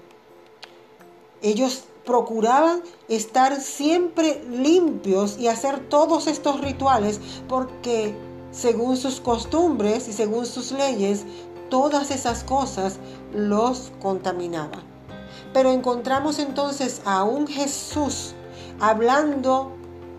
Ellos 1.42 1.84
procuraban 2.04 2.82
estar 3.08 3.60
siempre 3.60 4.42
limpios 4.50 5.38
y 5.38 5.48
hacer 5.48 5.88
todos 5.88 6.26
estos 6.26 6.60
rituales 6.60 7.20
porque 7.48 8.14
según 8.50 8.96
sus 8.96 9.20
costumbres 9.20 10.08
y 10.08 10.12
según 10.12 10.46
sus 10.46 10.72
leyes, 10.72 11.24
todas 11.68 12.10
esas 12.10 12.44
cosas 12.44 12.98
los 13.34 13.92
contaminaban. 14.00 14.82
Pero 15.52 15.72
encontramos 15.72 16.38
entonces 16.38 17.02
a 17.04 17.24
un 17.24 17.46
Jesús 17.46 18.34
hablando 18.80 19.72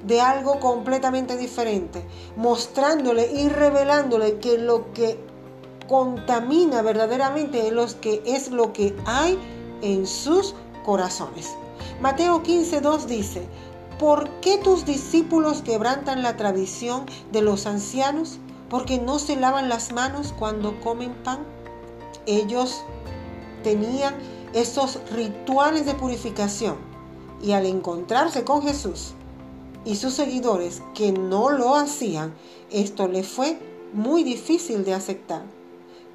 de 0.06 0.22
algo 0.22 0.60
completamente 0.60 1.38
diferente, 1.38 2.04
mostrándole 2.36 3.32
y 3.32 3.50
revelándole 3.50 4.40
que 4.40 4.58
lo 4.58 4.92
que 4.94 5.20
contamina 5.88 6.82
verdaderamente 6.82 7.68
es 7.68 7.74
lo 7.74 7.86
que, 8.00 8.22
es 8.26 8.52
lo 8.52 8.74
que 8.74 8.96
hay 9.06 9.38
en 9.82 10.08
sus 10.08 10.56
corazones. 10.86 11.50
Mateo 12.00 12.42
15.2 12.42 13.06
dice, 13.06 13.46
¿por 14.02 14.28
qué 14.42 14.58
tus 14.58 14.84
discípulos 14.84 15.62
quebrantan 15.62 16.24
la 16.24 16.36
tradición 16.36 17.06
de 17.32 17.44
los 17.44 17.68
ancianos? 17.68 18.40
Porque 18.68 18.98
no 18.98 19.20
se 19.20 19.36
lavan 19.36 19.70
las 19.70 19.92
manos 19.92 20.34
cuando 20.40 20.82
comen 20.82 21.14
pan. 21.24 21.46
Ellos 22.26 22.84
tenían 23.64 24.16
esos 24.54 25.00
rituales 25.12 25.86
de 25.86 25.94
purificación 25.94 26.78
y 27.44 27.52
al 27.52 27.68
encontrarse 27.68 28.44
con 28.44 28.64
Jesús, 28.64 29.14
y 29.86 29.96
sus 29.96 30.14
seguidores 30.14 30.82
que 30.96 31.12
no 31.12 31.52
lo 31.52 31.76
hacían, 31.76 32.34
esto 32.72 33.08
le 33.08 33.22
fue 33.22 33.60
muy 33.94 34.24
difícil 34.24 34.84
de 34.84 34.96
aceptar. 34.96 35.44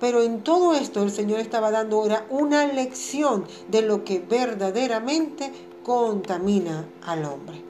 Pero 0.01 0.23
en 0.23 0.43
todo 0.43 0.75
esto 0.75 1.05
el 1.05 1.13
Señor 1.13 1.39
estaba 1.39 1.71
dando 1.71 1.99
ahora 1.99 2.27
una 2.31 2.67
lección 2.67 3.45
de 3.69 3.83
lo 3.83 4.05
que 4.05 4.19
verdaderamente 4.19 5.53
contamina 5.85 6.89
al 7.03 7.25
hombre. 7.25 7.66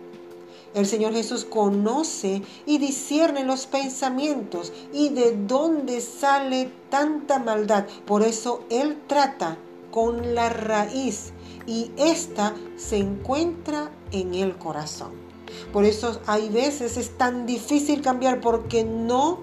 El 0.76 0.84
Señor 0.86 1.14
Jesús 1.14 1.46
conoce 1.46 2.42
y 2.66 2.76
discierne 2.76 3.44
los 3.44 3.66
pensamientos 3.66 4.74
y 4.92 5.08
de 5.08 5.34
dónde 5.34 6.02
sale 6.02 6.70
tanta 6.90 7.38
maldad. 7.38 7.86
Por 8.06 8.22
eso 8.22 8.62
Él 8.68 8.98
trata 9.06 9.56
con 9.90 10.34
la 10.34 10.50
raíz 10.50 11.32
y 11.66 11.90
esta 11.96 12.54
se 12.76 12.98
encuentra 12.98 13.90
en 14.12 14.34
el 14.34 14.58
corazón. 14.58 15.12
Por 15.72 15.86
eso 15.86 16.20
hay 16.26 16.50
veces 16.50 16.98
es 16.98 17.16
tan 17.16 17.46
difícil 17.46 18.02
cambiar 18.02 18.42
porque 18.42 18.84
no 18.84 19.38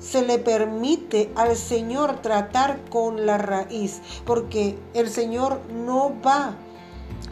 se 0.00 0.22
le 0.22 0.40
permite 0.40 1.30
al 1.36 1.54
Señor 1.54 2.20
tratar 2.20 2.80
con 2.90 3.26
la 3.26 3.38
raíz, 3.38 4.00
porque 4.26 4.76
el 4.92 5.08
Señor 5.08 5.60
no 5.72 6.12
va 6.20 6.56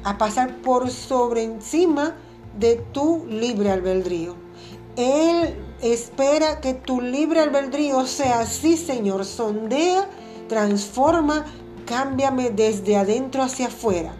a 0.04 0.16
pasar 0.16 0.58
por 0.58 0.92
sobre 0.92 1.42
encima 1.42 2.14
de 2.58 2.76
tu 2.92 3.26
libre 3.26 3.70
albedrío. 3.70 4.36
Él 4.96 5.56
espera 5.80 6.60
que 6.60 6.74
tu 6.74 7.00
libre 7.00 7.40
albedrío 7.40 8.06
sea 8.06 8.40
así, 8.40 8.76
Señor, 8.76 9.24
sondea, 9.24 10.08
transforma, 10.48 11.46
cámbiame 11.86 12.50
desde 12.50 12.96
adentro 12.96 13.42
hacia 13.42 13.66
afuera. 13.68 14.14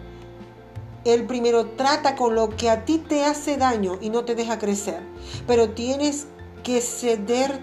Él 1.05 1.25
primero 1.25 1.65
trata 1.71 2.15
con 2.15 2.33
lo 2.33 2.49
que 2.49 2.69
a 2.69 2.85
ti 2.85 2.97
te 2.97 3.25
hace 3.25 3.57
daño 3.57 3.97
y 4.01 4.09
no 4.09 4.23
te 4.23 4.35
deja 4.35 4.57
crecer. 4.57 5.01
Pero 5.45 5.71
tienes 5.71 6.27
que 6.63 6.79
ceder 6.81 7.59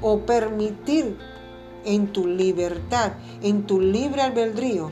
o 0.00 0.20
permitir 0.20 1.16
en 1.84 2.12
tu 2.12 2.26
libertad, 2.26 3.12
en 3.42 3.66
tu 3.66 3.80
libre 3.80 4.22
albedrío 4.22 4.90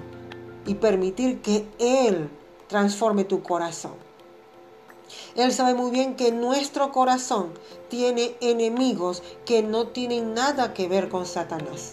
y 0.67 0.75
permitir 0.75 1.41
que 1.41 1.67
Él 1.79 2.31
transforme 2.69 3.25
tu 3.25 3.43
corazón. 3.43 4.10
Él 5.37 5.53
sabe 5.53 5.75
muy 5.75 5.91
bien 5.91 6.17
que 6.17 6.33
nuestro 6.33 6.93
corazón 6.93 7.53
tiene 7.89 8.37
enemigos 8.41 9.23
que 9.45 9.63
no 9.63 9.89
tienen 9.89 10.35
nada 10.35 10.75
que 10.75 10.89
ver 10.89 11.09
con 11.09 11.27
Satanás. 11.27 11.93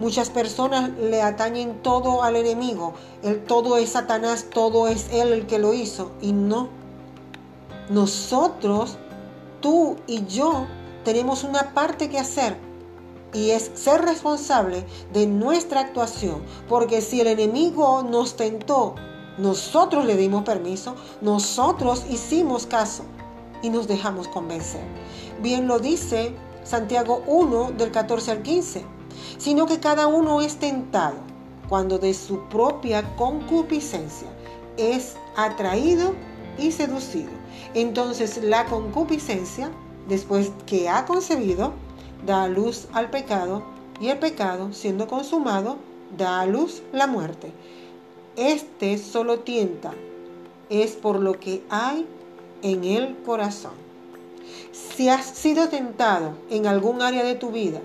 Muchas 0.00 0.30
personas 0.30 0.90
le 0.98 1.20
atañen 1.20 1.82
todo 1.82 2.22
al 2.22 2.36
enemigo. 2.36 2.94
El 3.22 3.44
todo 3.44 3.76
es 3.76 3.90
Satanás, 3.90 4.46
todo 4.50 4.88
es 4.88 5.08
él 5.12 5.32
el 5.34 5.46
que 5.46 5.58
lo 5.58 5.74
hizo. 5.74 6.10
Y 6.22 6.32
no. 6.32 6.70
Nosotros, 7.90 8.96
tú 9.60 9.96
y 10.06 10.24
yo, 10.24 10.66
tenemos 11.04 11.44
una 11.44 11.74
parte 11.74 12.08
que 12.08 12.18
hacer. 12.18 12.56
Y 13.34 13.50
es 13.50 13.70
ser 13.74 14.00
responsable 14.00 14.86
de 15.12 15.26
nuestra 15.26 15.80
actuación. 15.80 16.42
Porque 16.66 17.02
si 17.02 17.20
el 17.20 17.26
enemigo 17.26 18.02
nos 18.02 18.36
tentó, 18.36 18.94
nosotros 19.38 20.04
le 20.04 20.16
dimos 20.16 20.44
permiso, 20.44 20.94
nosotros 21.20 22.04
hicimos 22.10 22.66
caso 22.66 23.04
y 23.62 23.70
nos 23.70 23.88
dejamos 23.88 24.28
convencer. 24.28 24.82
Bien 25.42 25.66
lo 25.66 25.78
dice 25.78 26.34
Santiago 26.64 27.22
1 27.26 27.72
del 27.72 27.90
14 27.90 28.30
al 28.30 28.42
15 28.42 29.00
sino 29.38 29.66
que 29.66 29.80
cada 29.80 30.06
uno 30.06 30.40
es 30.40 30.56
tentado 30.56 31.16
cuando 31.68 31.98
de 31.98 32.14
su 32.14 32.48
propia 32.48 33.16
concupiscencia 33.16 34.28
es 34.76 35.16
atraído 35.36 36.14
y 36.58 36.72
seducido. 36.72 37.30
Entonces 37.74 38.42
la 38.42 38.64
concupiscencia, 38.66 39.70
después 40.08 40.50
que 40.66 40.88
ha 40.88 41.04
concebido, 41.06 41.72
da 42.26 42.48
luz 42.48 42.88
al 42.92 43.10
pecado 43.10 43.62
y 44.00 44.08
el 44.08 44.18
pecado, 44.18 44.72
siendo 44.72 45.06
consumado, 45.06 45.76
da 46.16 46.40
a 46.40 46.46
luz 46.46 46.82
la 46.92 47.06
muerte. 47.06 47.52
Este 48.36 48.96
solo 48.98 49.40
tienta, 49.40 49.92
es 50.68 50.92
por 50.92 51.20
lo 51.20 51.38
que 51.38 51.62
hay 51.68 52.06
en 52.62 52.84
el 52.84 53.16
corazón. 53.18 53.72
Si 54.72 55.08
has 55.08 55.26
sido 55.26 55.68
tentado 55.68 56.34
en 56.48 56.66
algún 56.66 57.02
área 57.02 57.24
de 57.24 57.34
tu 57.34 57.50
vida, 57.50 57.80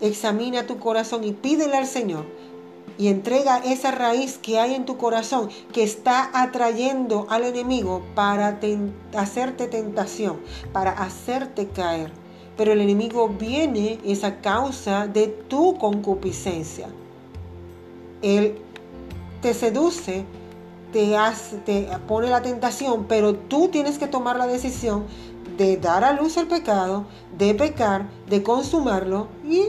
examina 0.00 0.66
tu 0.66 0.78
corazón 0.78 1.24
y 1.24 1.32
pídele 1.32 1.76
al 1.76 1.86
Señor 1.86 2.24
y 2.96 3.08
entrega 3.08 3.58
esa 3.58 3.92
raíz 3.92 4.38
que 4.38 4.58
hay 4.58 4.74
en 4.74 4.84
tu 4.84 4.96
corazón 4.96 5.50
que 5.72 5.82
está 5.82 6.30
atrayendo 6.32 7.26
al 7.28 7.44
enemigo 7.44 8.02
para 8.14 8.58
hacerte 9.16 9.68
tentación, 9.68 10.40
para 10.72 10.90
hacerte 10.90 11.68
caer. 11.68 12.10
Pero 12.56 12.72
el 12.72 12.80
enemigo 12.80 13.28
viene 13.28 14.00
esa 14.04 14.40
causa 14.40 15.06
de 15.06 15.28
tu 15.28 15.78
concupiscencia. 15.78 16.88
Él 18.20 18.60
te 19.40 19.54
seduce, 19.54 20.24
te, 20.92 21.16
hace, 21.16 21.56
te 21.58 21.88
pone 22.06 22.28
la 22.28 22.42
tentación, 22.42 23.06
pero 23.08 23.34
tú 23.34 23.68
tienes 23.68 23.98
que 23.98 24.06
tomar 24.06 24.36
la 24.36 24.46
decisión 24.46 25.04
de 25.56 25.76
dar 25.76 26.04
a 26.04 26.12
luz 26.12 26.36
el 26.36 26.46
pecado, 26.46 27.04
de 27.36 27.54
pecar, 27.54 28.08
de 28.28 28.42
consumarlo 28.42 29.28
y 29.44 29.66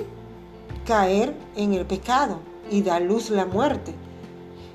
caer 0.85 1.35
en 1.55 1.73
el 1.73 1.85
pecado. 1.85 2.39
y 2.71 2.83
da 2.83 2.99
luz 2.99 3.31
la 3.31 3.47
muerte. 3.47 3.95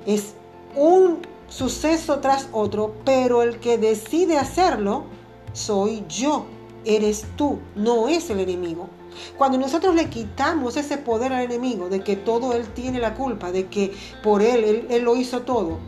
Es 0.04 0.34
un 0.74 1.18
suceso 1.48 2.18
tras 2.18 2.48
otro, 2.50 2.92
pero 3.04 3.42
el 3.42 3.60
que 3.60 3.78
decide 3.78 4.36
hacerlo 4.36 5.04
soy 5.52 6.04
yo, 6.08 6.46
eres 6.84 7.24
tú, 7.36 7.60
no 7.76 8.08
es 8.08 8.28
el 8.30 8.40
enemigo. 8.40 8.88
Cuando 9.36 9.58
nosotros 9.58 9.94
le 9.94 10.08
quitamos 10.08 10.76
ese 10.76 10.98
poder 10.98 11.32
al 11.32 11.44
enemigo 11.44 11.88
de 11.88 12.02
que 12.02 12.16
todo 12.16 12.52
él 12.52 12.66
tiene 12.74 12.98
la 12.98 13.14
culpa, 13.14 13.52
de 13.52 13.66
que 13.66 13.92
por 14.22 14.42
él, 14.42 14.86
él, 14.90 15.02
lo 15.02 15.16
hizo 15.16 15.42
todo, 15.42 15.78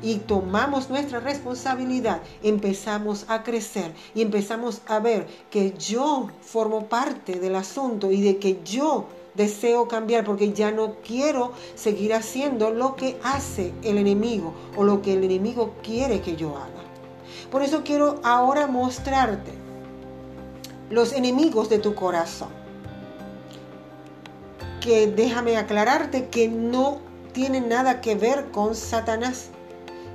y 0.00 0.16
tomamos 0.16 0.90
nuestra 0.90 1.20
responsabilidad, 1.20 2.20
empezamos 2.42 3.24
a 3.28 3.42
crecer 3.42 3.92
y 4.14 4.22
empezamos 4.22 4.82
a 4.86 5.00
ver 5.00 5.26
que 5.50 5.74
yo 5.76 6.28
formo 6.40 6.86
parte 6.86 7.40
del 7.40 7.56
asunto 7.56 8.12
y 8.12 8.20
de 8.20 8.38
que 8.38 8.60
yo 8.64 9.06
deseo 9.34 9.88
cambiar 9.88 10.24
porque 10.24 10.52
ya 10.52 10.70
no 10.70 10.96
quiero 11.04 11.52
seguir 11.74 12.14
haciendo 12.14 12.70
lo 12.70 12.96
que 12.96 13.18
hace 13.22 13.72
el 13.82 13.98
enemigo 13.98 14.52
o 14.76 14.84
lo 14.84 15.02
que 15.02 15.14
el 15.14 15.24
enemigo 15.24 15.74
quiere 15.82 16.20
que 16.20 16.36
yo 16.36 16.56
haga. 16.56 16.84
Por 17.50 17.62
eso 17.62 17.82
quiero 17.84 18.20
ahora 18.22 18.66
mostrarte 18.66 19.67
los 20.90 21.12
enemigos 21.12 21.68
de 21.68 21.78
tu 21.78 21.94
corazón. 21.94 22.48
Que 24.80 25.06
déjame 25.06 25.56
aclararte 25.56 26.28
que 26.28 26.48
no 26.48 26.98
tienen 27.32 27.68
nada 27.68 28.00
que 28.00 28.14
ver 28.14 28.50
con 28.50 28.74
Satanás. 28.74 29.50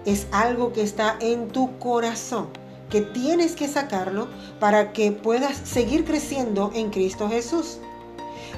Es 0.05 0.27
algo 0.31 0.73
que 0.73 0.81
está 0.81 1.15
en 1.19 1.47
tu 1.47 1.77
corazón, 1.79 2.47
que 2.89 3.01
tienes 3.01 3.55
que 3.55 3.67
sacarlo 3.67 4.27
para 4.59 4.93
que 4.93 5.11
puedas 5.11 5.55
seguir 5.57 6.05
creciendo 6.05 6.71
en 6.73 6.89
Cristo 6.89 7.29
Jesús. 7.29 7.79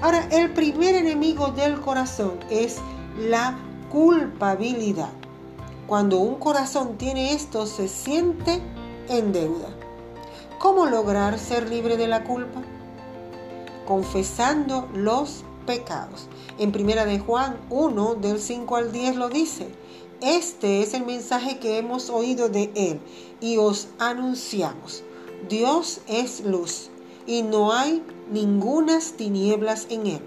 Ahora, 0.01 0.27
el 0.31 0.51
primer 0.53 0.95
enemigo 0.95 1.49
del 1.49 1.79
corazón 1.79 2.39
es 2.49 2.77
la 3.19 3.57
culpabilidad. 3.91 5.11
Cuando 5.87 6.17
un 6.17 6.35
corazón 6.35 6.97
tiene 6.97 7.33
esto, 7.33 7.65
se 7.65 7.87
siente 7.87 8.61
en 9.07 9.31
deuda. 9.31 9.74
¿Cómo 10.59 10.85
lograr 10.85 11.37
ser 11.37 11.69
libre 11.69 11.97
de 11.97 12.07
la 12.07 12.23
culpa? 12.23 12.61
Confesando 13.85 14.87
los 14.93 15.43
pecados. 15.65 16.27
En 16.57 16.71
primera 16.71 17.05
de 17.05 17.19
Juan 17.19 17.57
1 17.69 18.15
del 18.15 18.39
5 18.39 18.75
al 18.77 18.91
10 18.91 19.17
lo 19.17 19.29
dice. 19.29 19.67
Este 20.21 20.81
es 20.81 20.93
el 20.93 21.05
mensaje 21.05 21.59
que 21.59 21.77
hemos 21.77 22.09
oído 22.09 22.47
de 22.47 22.71
él 22.73 23.01
y 23.41 23.57
os 23.57 23.89
anunciamos. 23.99 25.03
Dios 25.49 25.99
es 26.07 26.39
luz 26.45 26.89
y 27.27 27.43
no 27.43 27.73
hay 27.73 28.01
ningunas 28.31 29.13
tinieblas 29.13 29.87
en 29.89 30.07
él. 30.07 30.21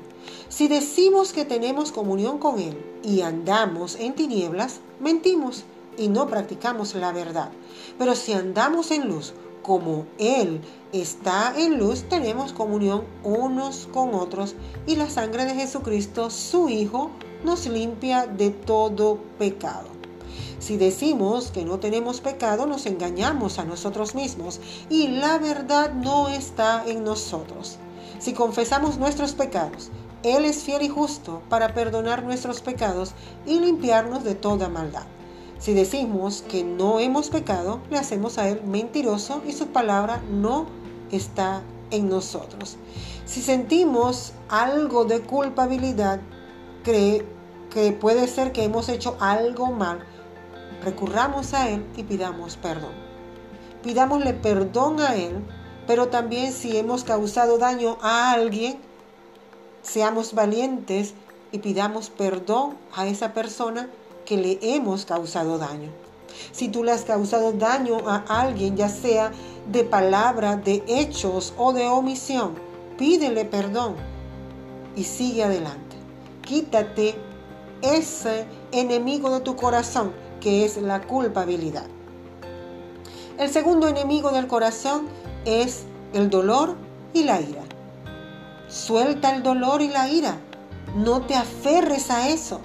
Si 0.50 0.68
decimos 0.68 1.32
que 1.32 1.46
tenemos 1.46 1.90
comunión 1.90 2.38
con 2.38 2.58
él 2.60 2.76
y 3.02 3.22
andamos 3.22 3.96
en 3.96 4.14
tinieblas, 4.14 4.80
mentimos 5.00 5.64
y 5.96 6.08
no 6.08 6.28
practicamos 6.28 6.94
la 6.94 7.12
verdad. 7.12 7.50
Pero 7.98 8.14
si 8.14 8.34
andamos 8.34 8.90
en 8.90 9.08
luz, 9.08 9.32
como 9.68 10.06
Él 10.16 10.62
está 10.94 11.52
en 11.54 11.78
luz, 11.78 12.04
tenemos 12.08 12.54
comunión 12.54 13.04
unos 13.22 13.86
con 13.92 14.14
otros 14.14 14.54
y 14.86 14.96
la 14.96 15.10
sangre 15.10 15.44
de 15.44 15.54
Jesucristo, 15.54 16.30
su 16.30 16.70
Hijo, 16.70 17.10
nos 17.44 17.66
limpia 17.66 18.26
de 18.26 18.48
todo 18.48 19.18
pecado. 19.38 19.88
Si 20.58 20.78
decimos 20.78 21.50
que 21.50 21.66
no 21.66 21.80
tenemos 21.80 22.22
pecado, 22.22 22.64
nos 22.64 22.86
engañamos 22.86 23.58
a 23.58 23.64
nosotros 23.64 24.14
mismos 24.14 24.58
y 24.88 25.08
la 25.08 25.36
verdad 25.36 25.92
no 25.92 26.30
está 26.30 26.84
en 26.86 27.04
nosotros. 27.04 27.76
Si 28.18 28.32
confesamos 28.32 28.96
nuestros 28.96 29.32
pecados, 29.32 29.90
Él 30.22 30.46
es 30.46 30.62
fiel 30.62 30.80
y 30.80 30.88
justo 30.88 31.42
para 31.50 31.74
perdonar 31.74 32.22
nuestros 32.22 32.62
pecados 32.62 33.12
y 33.44 33.60
limpiarnos 33.60 34.24
de 34.24 34.34
toda 34.34 34.70
maldad. 34.70 35.04
Si 35.58 35.74
decimos 35.74 36.44
que 36.48 36.62
no 36.62 37.00
hemos 37.00 37.30
pecado, 37.30 37.80
le 37.90 37.98
hacemos 37.98 38.38
a 38.38 38.48
Él 38.48 38.62
mentiroso 38.64 39.42
y 39.46 39.52
su 39.52 39.68
palabra 39.68 40.22
no 40.30 40.66
está 41.10 41.62
en 41.90 42.08
nosotros. 42.08 42.76
Si 43.24 43.42
sentimos 43.42 44.34
algo 44.48 45.04
de 45.04 45.20
culpabilidad, 45.20 46.20
cree 46.84 47.26
que 47.70 47.92
puede 47.92 48.28
ser 48.28 48.52
que 48.52 48.64
hemos 48.64 48.88
hecho 48.88 49.16
algo 49.20 49.66
mal, 49.72 49.98
recurramos 50.84 51.52
a 51.54 51.68
Él 51.68 51.84
y 51.96 52.04
pidamos 52.04 52.56
perdón. 52.56 52.92
Pidámosle 53.82 54.34
perdón 54.34 55.00
a 55.00 55.16
Él, 55.16 55.44
pero 55.88 56.08
también 56.08 56.52
si 56.52 56.76
hemos 56.76 57.02
causado 57.02 57.58
daño 57.58 57.98
a 58.00 58.30
alguien, 58.30 58.78
seamos 59.82 60.34
valientes 60.34 61.14
y 61.50 61.58
pidamos 61.58 62.10
perdón 62.10 62.76
a 62.94 63.06
esa 63.06 63.34
persona 63.34 63.90
que 64.28 64.36
le 64.36 64.58
hemos 64.60 65.06
causado 65.06 65.56
daño. 65.56 65.90
Si 66.52 66.68
tú 66.68 66.84
le 66.84 66.92
has 66.92 67.04
causado 67.04 67.52
daño 67.52 68.06
a 68.06 68.42
alguien, 68.42 68.76
ya 68.76 68.90
sea 68.90 69.32
de 69.72 69.84
palabra, 69.84 70.56
de 70.56 70.84
hechos 70.86 71.54
o 71.56 71.72
de 71.72 71.86
omisión, 71.86 72.54
pídele 72.98 73.46
perdón 73.46 73.96
y 74.94 75.04
sigue 75.04 75.44
adelante. 75.44 75.96
Quítate 76.42 77.14
ese 77.80 78.44
enemigo 78.70 79.30
de 79.30 79.40
tu 79.40 79.56
corazón 79.56 80.12
que 80.42 80.66
es 80.66 80.76
la 80.76 81.00
culpabilidad. 81.00 81.86
El 83.38 83.48
segundo 83.48 83.88
enemigo 83.88 84.30
del 84.30 84.46
corazón 84.46 85.08
es 85.46 85.84
el 86.12 86.28
dolor 86.28 86.76
y 87.14 87.24
la 87.24 87.40
ira. 87.40 87.62
Suelta 88.68 89.34
el 89.34 89.42
dolor 89.42 89.80
y 89.80 89.88
la 89.88 90.10
ira. 90.10 90.36
No 90.94 91.22
te 91.22 91.34
aferres 91.34 92.10
a 92.10 92.28
eso. 92.28 92.60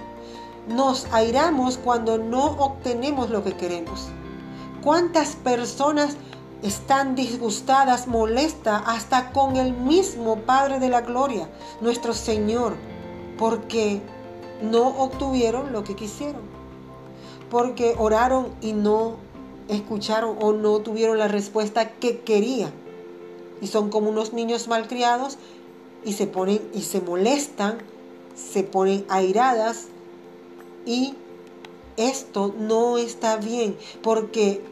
Nos 0.68 1.06
airamos 1.12 1.76
cuando 1.76 2.16
no 2.16 2.44
obtenemos 2.52 3.28
lo 3.28 3.44
que 3.44 3.52
queremos. 3.52 4.08
¿Cuántas 4.82 5.36
personas 5.36 6.16
están 6.62 7.14
disgustadas, 7.14 8.06
molestas, 8.06 8.82
hasta 8.86 9.32
con 9.32 9.56
el 9.56 9.74
mismo 9.74 10.36
Padre 10.40 10.78
de 10.78 10.88
la 10.88 11.02
Gloria, 11.02 11.50
nuestro 11.82 12.14
Señor, 12.14 12.74
porque 13.38 14.00
no 14.62 14.88
obtuvieron 14.88 15.72
lo 15.72 15.84
que 15.84 15.96
quisieron? 15.96 16.42
Porque 17.50 17.94
oraron 17.98 18.48
y 18.62 18.72
no 18.72 19.16
escucharon 19.68 20.38
o 20.40 20.52
no 20.52 20.78
tuvieron 20.78 21.18
la 21.18 21.28
respuesta 21.28 21.90
que 21.90 22.20
querían. 22.20 22.72
Y 23.60 23.66
son 23.66 23.90
como 23.90 24.08
unos 24.08 24.32
niños 24.32 24.66
malcriados 24.68 25.36
y 26.04 26.14
se 26.14 26.26
ponen 26.26 26.60
y 26.74 26.82
se 26.82 27.02
molestan, 27.02 27.78
se 28.34 28.62
ponen 28.62 29.04
airadas 29.08 29.88
y 30.86 31.14
esto 31.96 32.54
no 32.58 32.98
está 32.98 33.36
bien 33.36 33.76
porque 34.02 34.64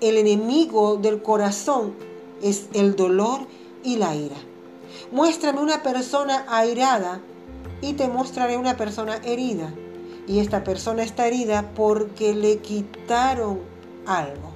el 0.00 0.16
enemigo 0.16 0.96
del 0.96 1.22
corazón 1.22 1.94
es 2.42 2.68
el 2.72 2.96
dolor 2.96 3.40
y 3.82 3.96
la 3.96 4.14
ira. 4.14 4.36
Muéstrame 5.12 5.60
una 5.60 5.82
persona 5.82 6.46
airada 6.48 7.20
y 7.80 7.94
te 7.94 8.08
mostraré 8.08 8.56
una 8.56 8.76
persona 8.76 9.16
herida. 9.24 9.72
Y 10.26 10.38
esta 10.38 10.62
persona 10.62 11.02
está 11.02 11.26
herida 11.26 11.72
porque 11.74 12.34
le 12.34 12.58
quitaron 12.58 13.60
algo. 14.06 14.50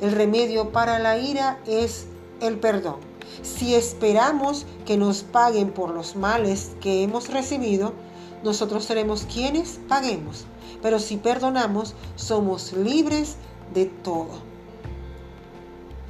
El 0.00 0.12
remedio 0.12 0.70
para 0.70 0.98
la 0.98 1.18
ira 1.18 1.60
es 1.66 2.06
el 2.40 2.58
perdón. 2.58 2.96
Si 3.42 3.74
esperamos 3.74 4.66
que 4.84 4.96
nos 4.96 5.22
paguen 5.22 5.70
por 5.70 5.90
los 5.90 6.16
males 6.16 6.72
que 6.80 7.02
hemos 7.02 7.28
recibido, 7.28 7.94
nosotros 8.42 8.84
seremos 8.84 9.24
quienes 9.32 9.80
paguemos. 9.88 10.44
Pero 10.82 10.98
si 10.98 11.16
perdonamos, 11.16 11.94
somos 12.16 12.72
libres 12.72 13.36
de 13.72 13.86
todo. 13.86 14.52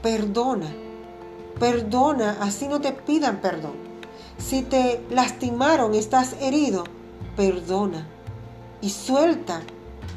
Perdona, 0.03 0.73
perdona, 1.61 2.39
así 2.41 2.69
no 2.69 2.81
te 2.81 2.93
pidan 2.93 3.41
perdón. 3.41 3.75
Si 4.39 4.63
te 4.63 5.05
lastimaron, 5.11 5.95
estás 5.95 6.35
herido, 6.41 6.85
perdona. 7.37 8.09
Y 8.81 8.91
suelta 8.91 9.63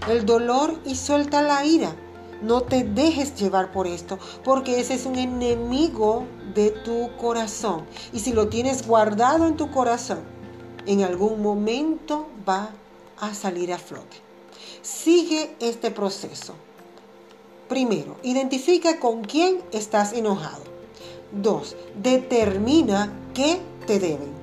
el 0.10 0.26
dolor 0.26 0.80
y 0.86 0.96
suelta 0.96 1.42
la 1.42 1.66
ira. 1.66 1.96
No 2.42 2.62
te 2.62 2.84
dejes 2.84 3.36
llevar 3.36 3.72
por 3.72 3.88
esto, 3.88 4.20
porque 4.44 4.80
ese 4.80 4.96
es 4.96 5.06
un 5.06 5.18
enemigo 5.18 6.26
de 6.54 6.72
tu 6.72 7.10
corazón. 7.18 7.86
Y 8.14 8.20
si 8.20 8.34
lo 8.34 8.48
tienes 8.50 8.88
guardado 8.88 9.48
en 9.48 9.56
tu 9.56 9.72
corazón, 9.72 10.20
en 10.86 11.02
algún 11.02 11.42
momento 11.42 12.28
va 12.48 12.70
a 13.20 13.34
salir 13.34 13.74
a 13.74 13.78
flote. 13.78 14.18
Sigue 14.82 15.56
este 15.60 15.92
proceso. 15.92 16.54
Primero, 17.68 18.18
identifica 18.24 19.00
con 19.00 19.24
quién 19.24 19.62
estás 19.72 20.14
enojado. 20.14 20.64
Dos, 21.32 21.76
determina 22.02 23.12
qué 23.34 23.60
te 23.88 24.00
deben. 24.00 24.34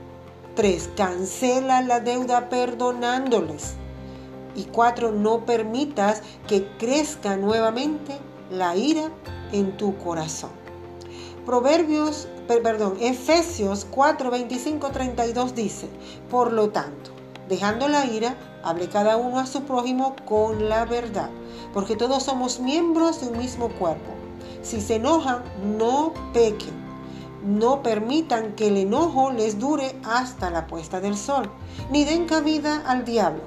Tres, 0.57 0.91
cancela 0.97 1.81
la 1.83 2.01
deuda 2.01 2.49
perdonándoles. 2.49 3.75
Y 4.55 4.65
cuatro, 4.65 5.13
no 5.13 5.47
permitas 5.47 6.23
que 6.47 6.67
crezca 6.79 7.37
nuevamente 7.37 8.19
la 8.51 8.77
ira 8.77 9.11
en 9.53 9.77
tu 9.77 9.97
corazón. 9.99 10.51
Proverbios 11.47 12.29
perdón, 12.47 12.97
Efesios 13.01 13.87
4, 13.91 14.31
25, 14.31 14.91
32 14.91 15.55
dice, 15.55 15.89
por 16.31 16.53
lo 16.53 16.71
tanto, 16.71 17.13
Dejando 17.53 17.87
la 17.89 18.07
ira, 18.07 18.37
hable 18.63 18.89
cada 18.89 19.19
uno 19.19 19.39
a 19.39 19.47
su 19.47 19.65
prójimo 19.65 20.15
con 20.25 20.71
la 20.71 20.87
verdad, 20.87 21.29
porque 21.75 21.97
todos 21.97 22.23
somos 22.23 22.61
miembros 22.61 23.21
de 23.21 23.29
un 23.29 23.37
mismo 23.37 23.69
cuerpo. 23.69 24.13
Si 24.63 24.81
se 24.81 24.97
enojan, 24.97 25.43
no 25.77 26.15
pequen. 26.33 26.81
No 27.45 27.83
permitan 27.83 28.55
que 28.55 28.69
el 28.69 28.77
enojo 28.77 29.33
les 29.33 29.59
dure 29.59 29.97
hasta 30.05 30.49
la 30.49 30.67
puesta 30.67 31.01
del 31.01 31.17
sol, 31.17 31.51
ni 31.91 32.05
den 32.05 32.27
cabida 32.27 32.83
al 32.87 33.05
diablo. 33.05 33.43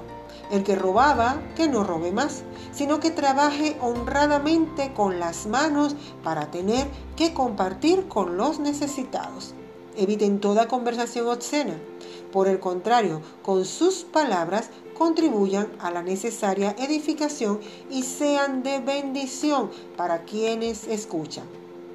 El 0.52 0.62
que 0.62 0.76
robaba, 0.76 1.40
que 1.56 1.66
no 1.66 1.82
robe 1.82 2.12
más, 2.12 2.44
sino 2.76 3.00
que 3.00 3.10
trabaje 3.10 3.76
honradamente 3.80 4.92
con 4.92 5.18
las 5.18 5.46
manos 5.46 5.96
para 6.22 6.50
tener 6.50 6.86
que 7.16 7.32
compartir 7.32 8.06
con 8.06 8.36
los 8.36 8.60
necesitados. 8.60 9.54
Eviten 9.96 10.40
toda 10.40 10.68
conversación 10.68 11.26
obscena. 11.26 11.74
Por 12.32 12.48
el 12.48 12.60
contrario, 12.60 13.22
con 13.42 13.64
sus 13.64 14.04
palabras 14.04 14.68
contribuyan 14.96 15.68
a 15.78 15.90
la 15.90 16.02
necesaria 16.02 16.76
edificación 16.78 17.60
y 17.90 18.02
sean 18.02 18.62
de 18.62 18.78
bendición 18.80 19.70
para 19.96 20.24
quienes 20.24 20.86
escuchan. 20.86 21.44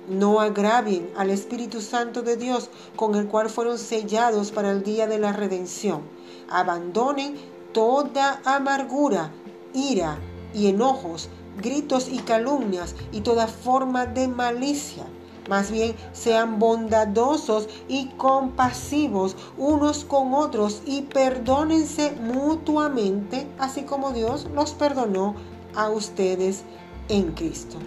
No 0.09 0.41
agravien 0.41 1.11
al 1.15 1.29
Espíritu 1.29 1.79
Santo 1.79 2.23
de 2.23 2.37
Dios 2.37 2.71
con 2.95 3.13
el 3.13 3.27
cual 3.27 3.51
fueron 3.51 3.77
sellados 3.77 4.51
para 4.51 4.71
el 4.71 4.81
día 4.81 5.05
de 5.05 5.19
la 5.19 5.31
redención. 5.31 6.01
Abandonen 6.49 7.35
toda 7.71 8.41
amargura, 8.45 9.31
ira 9.73 10.17
y 10.53 10.67
enojos, 10.67 11.29
gritos 11.61 12.09
y 12.09 12.19
calumnias 12.19 12.95
y 13.11 13.21
toda 13.21 13.47
forma 13.47 14.05
de 14.05 14.27
malicia. 14.27 15.05
Más 15.49 15.71
bien 15.71 15.95
sean 16.13 16.59
bondadosos 16.59 17.67
y 17.87 18.07
compasivos 18.17 19.35
unos 19.57 20.05
con 20.05 20.33
otros 20.33 20.81
y 20.85 21.01
perdónense 21.01 22.11
mutuamente, 22.11 23.47
así 23.57 23.81
como 23.83 24.11
Dios 24.11 24.47
los 24.53 24.71
perdonó 24.73 25.35
a 25.75 25.89
ustedes 25.89 26.63
en 27.09 27.31
Cristo. 27.31 27.77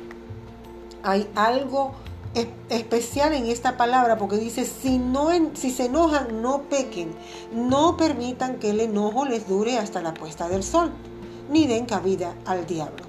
Hay 1.03 1.31
algo 1.37 1.93
especial 2.69 3.33
en 3.35 3.47
esta 3.47 3.77
palabra 3.77 4.19
porque 4.19 4.37
dice, 4.37 4.65
si, 4.65 4.99
no 4.99 5.29
si 5.55 5.71
se 5.71 5.87
enojan, 5.87 6.43
no 6.43 6.63
pequen, 6.63 7.15
no 7.53 7.97
permitan 7.97 8.59
que 8.59 8.71
el 8.71 8.81
enojo 8.81 9.25
les 9.25 9.49
dure 9.49 9.79
hasta 9.79 10.03
la 10.03 10.15
puesta 10.15 10.49
del 10.49 10.65
sol, 10.65 10.91
ni 11.51 11.67
den 11.67 11.87
cabida 11.87 12.35
al 12.47 12.67
diablo. 12.67 13.05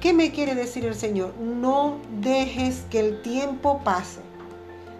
¿Qué 0.00 0.12
me 0.12 0.30
quiere 0.30 0.54
decir 0.54 0.84
el 0.84 0.94
Señor? 0.94 1.34
No 1.38 1.98
dejes 2.20 2.84
que 2.90 3.00
el 3.00 3.22
tiempo 3.22 3.80
pase. 3.82 4.20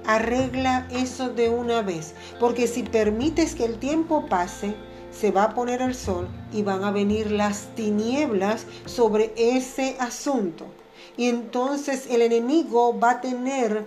Arregla 0.07 0.87
eso 0.91 1.29
de 1.29 1.49
una 1.51 1.83
vez, 1.83 2.15
porque 2.41 2.67
si 2.67 2.83
permites 2.83 3.55
que 3.55 3.65
el 3.65 3.79
tiempo 3.79 4.27
pase, 4.27 4.75
se 5.11 5.31
va 5.31 5.45
a 5.45 5.55
poner 5.55 5.83
el 5.83 5.95
sol 5.95 6.29
y 6.53 6.63
van 6.63 6.85
a 6.85 6.91
venir 6.91 7.31
las 7.31 7.75
tinieblas 7.75 8.67
sobre 8.85 9.33
ese 9.37 9.97
asunto. 9.99 10.67
Y 11.17 11.29
entonces 11.29 12.07
el 12.11 12.23
enemigo 12.23 12.99
va 12.99 13.13
a 13.13 13.21
tener 13.21 13.87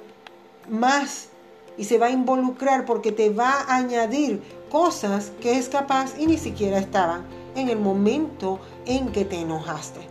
más 0.69 1.29
y 1.77 1.85
se 1.85 1.97
va 1.97 2.07
a 2.07 2.12
involucrar 2.12 2.85
porque 2.85 3.12
te 3.12 3.29
va 3.29 3.62
a 3.62 3.77
añadir 3.77 4.41
cosas 4.69 5.31
que 5.41 5.57
es 5.57 5.69
capaz 5.69 6.13
y 6.19 6.27
ni 6.27 6.38
siquiera 6.38 6.79
estaban 6.79 7.25
en 7.55 7.69
el 7.69 7.79
momento 7.79 8.59
en 8.89 9.12
que 9.12 9.23
te 9.23 9.39
enojaste. 9.39 10.02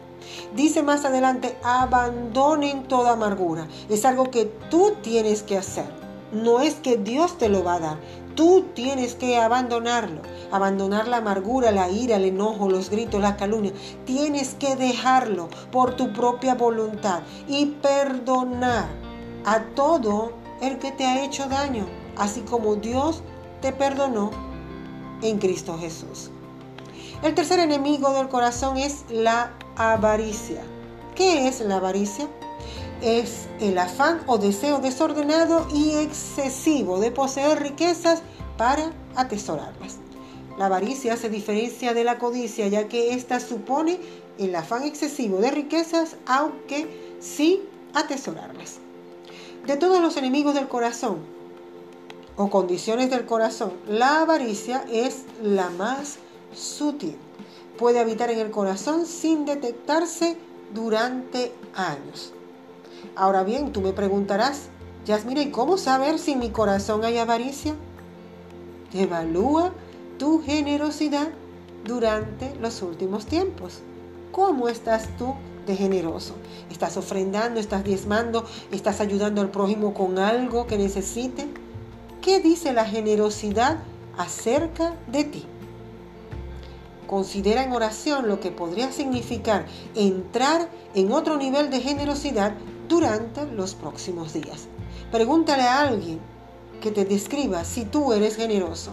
Dice 0.55 0.83
más 0.83 1.05
adelante, 1.05 1.59
abandonen 1.63 2.85
toda 2.85 3.13
amargura. 3.13 3.69
Es 3.91 4.05
algo 4.05 4.31
que 4.31 4.47
tú 4.71 4.95
tienes 5.03 5.43
que 5.43 5.59
hacer. 5.59 5.87
No 6.33 6.61
es 6.61 6.75
que 6.77 6.97
Dios 6.97 7.37
te 7.39 7.49
lo 7.49 7.65
va 7.65 7.75
a 7.75 7.81
dar. 7.81 7.99
Tú 8.35 8.67
tienes 8.75 9.15
que 9.15 9.37
abandonarlo. 9.37 10.23
Abandonar 10.53 11.09
la 11.09 11.19
amargura, 11.19 11.73
la 11.73 11.91
ira, 11.91 12.17
el 12.17 12.25
enojo, 12.25 12.71
los 12.71 12.89
gritos, 12.89 13.21
la 13.21 13.37
calumnia. 13.37 13.73
Tienes 14.05 14.55
que 14.55 14.77
dejarlo 14.77 15.49
por 15.73 15.97
tu 15.97 16.13
propia 16.13 16.55
voluntad 16.55 17.23
y 17.49 17.67
perdonar 17.67 18.87
a 19.45 19.61
todo 19.75 20.33
el 20.61 20.79
que 20.79 20.93
te 20.93 21.05
ha 21.05 21.25
hecho 21.25 21.49
daño, 21.49 21.87
así 22.17 22.41
como 22.43 22.77
Dios 22.77 23.23
te 23.61 23.73
perdonó 23.73 24.31
en 25.23 25.39
Cristo 25.39 25.77
Jesús. 25.79 26.31
El 27.23 27.35
tercer 27.35 27.59
enemigo 27.59 28.13
del 28.13 28.29
corazón 28.29 28.77
es 28.77 29.05
la 29.11 29.53
avaricia. 29.77 30.63
¿Qué 31.15 31.49
es 31.49 31.61
la 31.61 31.77
avaricia? 31.77 32.29
es 33.03 33.47
el 33.61 33.79
afán 33.79 34.21
o 34.27 34.39
deseo 34.39 34.79
desordenado 34.79 35.67
y 35.73 35.95
excesivo 35.97 36.99
de 36.99 37.11
poseer 37.11 37.63
riquezas 37.63 38.23
para 38.57 38.93
atesorarlas. 39.15 39.99
La 40.59 40.67
avaricia 40.67 41.17
se 41.17 41.29
diferencia 41.29 41.95
de 41.95 42.05
la 42.05 42.19
codicia 42.19 42.67
ya 42.67 42.89
que 42.89 43.15
ésta 43.15 43.39
supone 43.39 44.01
el 44.39 44.55
afán 44.55 44.83
excesivo 44.83 45.39
de 45.39 45.51
riquezas, 45.53 46.17
aunque 46.27 47.17
sí 47.21 47.63
atesorarlas. 47.95 48.79
De 49.67 49.77
todos 49.77 50.01
los 50.01 50.17
enemigos 50.17 50.55
del 50.55 50.67
corazón 50.67 51.19
o 52.37 52.51
condiciones 52.51 53.11
del 53.11 53.27
corazón, 53.27 53.73
la 53.87 54.23
avaricia 54.23 54.85
es 54.91 55.25
la 55.43 55.71
más 55.71 56.19
sutil. 56.53 57.17
Puede 57.79 58.01
habitar 58.01 58.31
en 58.31 58.39
el 58.39 58.51
corazón 58.51 59.07
sin 59.07 59.45
detectarse 59.45 60.37
durante 60.75 61.53
años. 61.75 62.33
Ahora 63.15 63.45
bien, 63.45 63.73
tú 63.73 63.81
me 63.81 63.93
preguntarás, 63.93 64.69
Yasmina, 65.07 65.43
¿y 65.43 65.51
cómo 65.51 65.79
saber 65.79 66.19
si 66.19 66.33
en 66.33 66.41
mi 66.41 66.51
corazón 66.51 67.05
hay 67.05 67.19
avaricia? 67.19 67.75
Evalúa 68.93 69.73
tu 70.19 70.43
generosidad 70.43 71.29
durante 71.85 72.55
los 72.57 72.83
últimos 72.83 73.27
tiempos. 73.27 73.81
¿Cómo 74.33 74.69
estás 74.69 75.09
tú 75.17 75.35
de 75.67 75.77
generoso? 75.77 76.35
¿Estás 76.71 76.97
ofrendando, 76.97 77.61
estás 77.61 77.85
diezmando, 77.85 78.45
estás 78.73 79.01
ayudando 79.01 79.41
al 79.41 79.51
prójimo 79.51 79.95
con 79.95 80.19
algo 80.19 80.67
que 80.67 80.77
necesite? 80.77 81.49
¿Qué 82.21 82.41
dice 82.41 82.73
la 82.73 82.85
generosidad 82.85 83.79
acerca 84.17 84.95
de 85.07 85.25
ti? 85.25 85.47
Considera 87.09 87.65
en 87.65 87.73
oración 87.73 88.29
lo 88.29 88.39
que 88.39 88.51
podría 88.51 88.93
significar 88.93 89.65
entrar 89.95 90.69
en 90.95 91.11
otro 91.11 91.39
nivel 91.39 91.71
de 91.71 91.81
generosidad 91.81 92.53
durante 92.87 93.47
los 93.47 93.75
próximos 93.75 94.35
días. 94.35 94.69
Pregúntale 95.11 95.63
a 95.63 95.81
alguien 95.81 96.21
que 96.83 96.91
te 96.91 97.07
describa 97.07 97.65
si 97.65 97.87
tú 97.87 98.13
eres 98.13 98.37
generoso. 98.37 98.93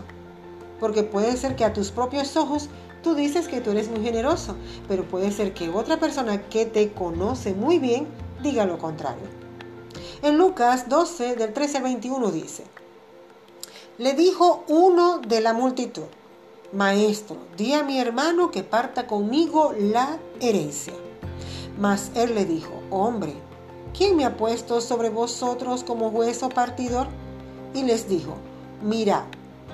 Porque 0.80 1.04
puede 1.04 1.36
ser 1.36 1.58
que 1.58 1.66
a 1.66 1.74
tus 1.74 1.92
propios 1.92 2.38
ojos 2.38 2.70
tú 3.04 3.16
dices 3.16 3.50
que 3.50 3.60
tú 3.60 3.72
eres 3.72 3.90
muy 3.90 4.02
generoso, 4.02 4.56
pero 4.88 5.04
puede 5.04 5.32
ser 5.34 5.54
que 5.54 5.70
otra 5.70 6.00
persona 6.00 6.44
que 6.44 6.66
te 6.66 6.94
conoce 6.94 7.54
muy 7.54 7.80
bien 7.80 8.08
diga 8.42 8.66
lo 8.66 8.78
contrario. 8.78 9.28
En 10.22 10.38
Lucas 10.38 10.88
12, 10.88 11.36
del 11.36 11.52
13 11.52 11.78
al 11.78 11.84
21 11.84 12.32
dice, 12.32 12.64
le 13.98 14.14
dijo 14.14 14.64
uno 14.70 15.20
de 15.20 15.42
la 15.42 15.52
multitud, 15.52 16.06
Maestro, 16.76 17.38
di 17.56 17.72
a 17.72 17.84
mi 17.84 18.00
hermano 18.00 18.52
que 18.52 18.62
parta 18.62 19.08
conmigo 19.08 19.74
la 19.80 20.20
herencia. 20.42 20.92
Mas 21.80 22.12
él 22.16 22.36
le 22.36 22.44
dijo, 22.44 22.74
Hombre, 22.90 23.34
¿quién 23.98 24.18
me 24.18 24.26
ha 24.26 24.36
puesto 24.36 24.82
sobre 24.82 25.10
vosotros 25.10 25.86
como 25.86 26.12
juez 26.12 26.44
o 26.44 26.50
partidor? 26.50 27.08
Y 27.74 27.84
les 27.84 28.10
dijo, 28.10 28.36
mirad 28.82 29.24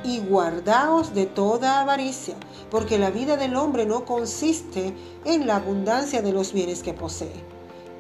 y 0.04 0.20
guardaos 0.20 1.16
de 1.16 1.26
toda 1.26 1.82
avaricia, 1.82 2.36
porque 2.70 3.00
la 3.00 3.10
vida 3.10 3.36
del 3.36 3.56
hombre 3.56 3.88
no 3.88 4.06
consiste 4.06 4.94
en 5.26 5.48
la 5.48 5.56
abundancia 5.56 6.22
de 6.22 6.34
los 6.34 6.54
bienes 6.54 6.84
que 6.84 6.94
posee. 6.94 7.34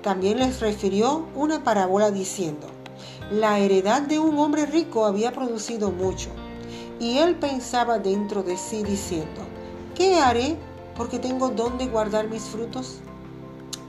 También 0.04 0.38
les 0.38 0.60
refirió 0.60 1.26
una 1.36 1.64
parábola 1.64 2.12
diciendo, 2.12 2.68
la 3.32 3.58
heredad 3.58 4.04
de 4.04 4.20
un 4.20 4.38
hombre 4.38 4.68
rico 4.68 5.08
había 5.08 5.32
producido 5.32 5.90
mucho, 5.90 6.30
y 7.02 7.18
él 7.18 7.36
pensaba 7.36 8.00
dentro 8.00 8.44
de 8.44 8.56
sí 8.56 8.84
diciendo, 8.84 9.42
¿qué 9.96 10.16
haré 10.16 10.56
porque 10.96 11.20
tengo 11.20 11.50
donde 11.50 11.88
guardar 11.88 12.30
mis 12.30 12.44
frutos? 12.44 13.00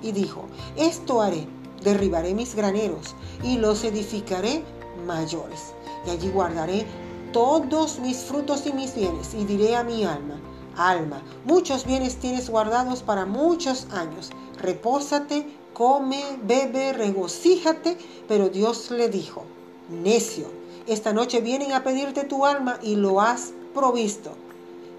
Y 0.02 0.10
dijo, 0.12 0.46
esto 0.76 1.20
haré 1.20 1.46
derribaré 1.84 2.34
mis 2.34 2.54
graneros 2.54 3.14
y 3.42 3.58
los 3.58 3.84
edificaré 3.84 4.62
mayores. 5.06 5.74
Y 6.06 6.10
allí 6.10 6.28
guardaré 6.30 6.86
todos 7.32 7.98
mis 7.98 8.18
frutos 8.18 8.66
y 8.66 8.72
mis 8.72 8.94
bienes 8.94 9.34
y 9.34 9.44
diré 9.44 9.76
a 9.76 9.84
mi 9.84 10.04
alma, 10.04 10.40
alma, 10.76 11.22
muchos 11.44 11.84
bienes 11.84 12.16
tienes 12.16 12.48
guardados 12.48 13.02
para 13.02 13.26
muchos 13.26 13.86
años. 13.90 14.30
Repósate, 14.58 15.46
come, 15.74 16.22
bebe, 16.44 16.92
regocíjate. 16.92 17.98
Pero 18.28 18.48
Dios 18.48 18.90
le 18.90 19.08
dijo, 19.08 19.44
necio, 19.90 20.46
esta 20.86 21.12
noche 21.12 21.40
vienen 21.40 21.72
a 21.72 21.84
pedirte 21.84 22.24
tu 22.24 22.44
alma 22.44 22.78
y 22.82 22.96
lo 22.96 23.20
has 23.20 23.52
provisto. 23.74 24.32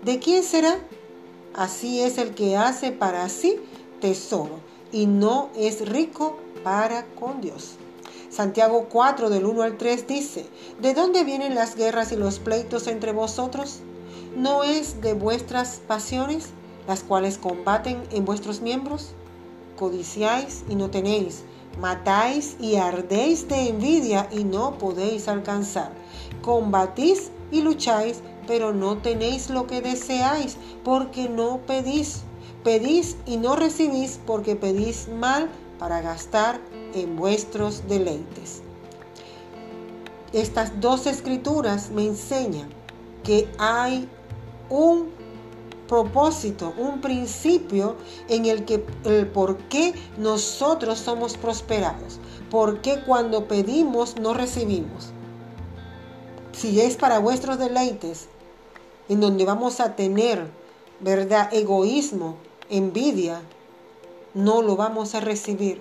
¿De 0.03 0.19
quién 0.19 0.43
será? 0.43 0.79
Así 1.53 2.01
es 2.01 2.17
el 2.17 2.33
que 2.33 2.57
hace 2.57 2.91
para 2.91 3.27
sí 3.29 3.59
tesoro 4.01 4.59
y 4.91 5.05
no 5.05 5.49
es 5.55 5.87
rico 5.87 6.37
para 6.63 7.05
con 7.19 7.41
Dios. 7.41 7.75
Santiago 8.29 8.87
4 8.89 9.29
del 9.29 9.45
1 9.45 9.61
al 9.61 9.77
3 9.77 10.07
dice, 10.07 10.45
¿de 10.81 10.93
dónde 10.93 11.23
vienen 11.23 11.53
las 11.53 11.75
guerras 11.75 12.11
y 12.11 12.15
los 12.15 12.39
pleitos 12.39 12.87
entre 12.87 13.11
vosotros? 13.11 13.79
¿No 14.35 14.63
es 14.63 15.01
de 15.01 15.13
vuestras 15.13 15.81
pasiones 15.87 16.49
las 16.87 17.03
cuales 17.03 17.37
combaten 17.37 18.01
en 18.11 18.25
vuestros 18.25 18.61
miembros? 18.61 19.11
Codiciáis 19.77 20.63
y 20.67 20.75
no 20.75 20.89
tenéis, 20.89 21.43
matáis 21.79 22.55
y 22.59 22.75
ardéis 22.75 23.47
de 23.47 23.69
envidia 23.69 24.27
y 24.31 24.43
no 24.43 24.77
podéis 24.77 25.27
alcanzar. 25.27 25.91
Combatís 26.41 27.31
y 27.51 27.61
lucháis, 27.61 28.21
pero 28.47 28.73
no 28.73 28.97
tenéis 28.97 29.49
lo 29.49 29.67
que 29.67 29.81
deseáis, 29.81 30.57
porque 30.83 31.29
no 31.29 31.59
pedís. 31.65 32.21
Pedís 32.63 33.17
y 33.25 33.37
no 33.37 33.55
recibís, 33.55 34.19
porque 34.25 34.55
pedís 34.55 35.07
mal 35.07 35.49
para 35.79 36.01
gastar 36.01 36.59
en 36.93 37.15
vuestros 37.15 37.87
deleites. 37.87 38.61
Estas 40.31 40.79
dos 40.79 41.05
escrituras 41.05 41.91
me 41.91 42.05
enseñan 42.05 42.69
que 43.23 43.47
hay 43.57 44.07
un 44.69 45.11
propósito, 45.93 46.73
un 46.75 47.01
principio 47.01 47.95
en 48.27 48.47
el 48.47 48.65
que 48.65 48.83
el 49.05 49.27
por 49.27 49.57
qué 49.69 49.93
nosotros 50.17 50.97
somos 50.97 51.37
prosperados, 51.37 52.19
por 52.49 52.81
qué 52.81 53.01
cuando 53.05 53.47
pedimos 53.47 54.17
no 54.19 54.33
recibimos. 54.33 55.11
Si 56.51 56.81
es 56.81 56.95
para 56.95 57.19
vuestros 57.19 57.59
deleites, 57.59 58.27
en 59.07 59.19
donde 59.19 59.45
vamos 59.45 59.79
a 59.79 59.95
tener, 59.95 60.47
¿verdad?, 60.99 61.53
egoísmo, 61.53 62.37
envidia, 62.71 63.43
no 64.33 64.63
lo 64.63 64.75
vamos 64.75 65.13
a 65.13 65.19
recibir. 65.19 65.79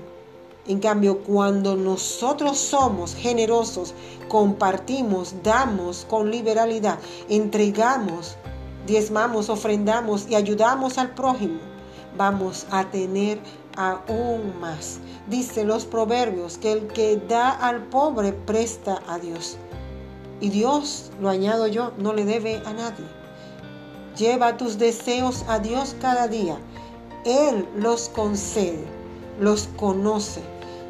En 0.66 0.78
cambio, 0.78 1.20
cuando 1.20 1.74
nosotros 1.74 2.58
somos 2.58 3.14
generosos, 3.14 3.94
compartimos, 4.28 5.36
damos 5.42 6.04
con 6.04 6.30
liberalidad, 6.30 6.98
entregamos, 7.30 8.36
diezmamos, 8.86 9.48
ofrendamos 9.48 10.28
y 10.28 10.34
ayudamos 10.34 10.98
al 10.98 11.14
prójimo, 11.14 11.60
vamos 12.16 12.66
a 12.70 12.84
tener 12.90 13.40
aún 13.76 14.58
más. 14.60 15.00
Dice 15.28 15.64
los 15.64 15.84
proverbios 15.84 16.58
que 16.58 16.72
el 16.72 16.86
que 16.88 17.16
da 17.28 17.50
al 17.50 17.84
pobre 17.84 18.32
presta 18.32 19.02
a 19.08 19.18
Dios. 19.18 19.56
Y 20.40 20.48
Dios, 20.48 21.12
lo 21.20 21.28
añado 21.28 21.66
yo, 21.68 21.92
no 21.98 22.12
le 22.12 22.24
debe 22.24 22.60
a 22.66 22.72
nadie. 22.72 23.04
Lleva 24.16 24.56
tus 24.56 24.78
deseos 24.78 25.44
a 25.48 25.58
Dios 25.58 25.96
cada 26.00 26.26
día. 26.26 26.58
Él 27.24 27.66
los 27.76 28.08
concede, 28.08 28.84
los 29.38 29.68
conoce. 29.76 30.42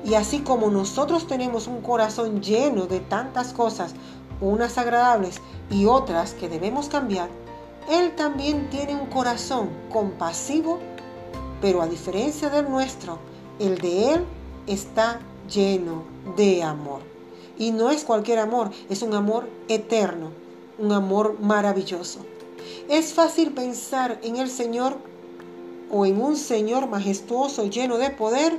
Y 0.05 0.14
así 0.14 0.40
como 0.40 0.70
nosotros 0.70 1.26
tenemos 1.26 1.66
un 1.66 1.83
corazón 1.83 2.40
lleno 2.40 2.87
de 2.87 3.00
tantas 3.00 3.52
cosas, 3.52 3.94
unas 4.40 4.78
agradables 4.78 5.40
y 5.70 5.85
otras 5.85 6.35
que 6.35 6.48
debemos 6.48 6.88
cambiar, 6.88 7.28
él 7.88 8.14
también 8.14 8.71
tiene 8.71 8.95
un 8.95 9.07
corazón 9.07 9.71
compasivo, 9.92 10.79
pero 11.61 11.83
a 11.83 11.88
diferencia 11.88 12.49
del 12.49 12.68
nuestro, 12.68 13.18
el 13.59 13.79
de 13.79 14.14
Él 14.14 14.25
está 14.66 15.21
lleno 15.53 16.05
de 16.37 16.62
amor. 16.62 17.01
Y 17.59 17.71
no 17.71 17.90
es 17.90 18.05
cualquier 18.05 18.38
amor, 18.38 18.71
es 18.88 19.03
un 19.03 19.14
amor 19.14 19.49
eterno, 19.68 20.31
un 20.79 20.92
amor 20.92 21.38
maravilloso. 21.40 22.21
Es 22.88 23.12
fácil 23.12 23.53
pensar 23.53 24.18
en 24.23 24.37
el 24.37 24.49
Señor 24.49 24.97
o 25.90 26.07
en 26.07 26.21
un 26.21 26.37
Señor 26.37 26.88
majestuoso, 26.88 27.66
lleno 27.66 27.99
de 27.99 28.11
poder, 28.11 28.59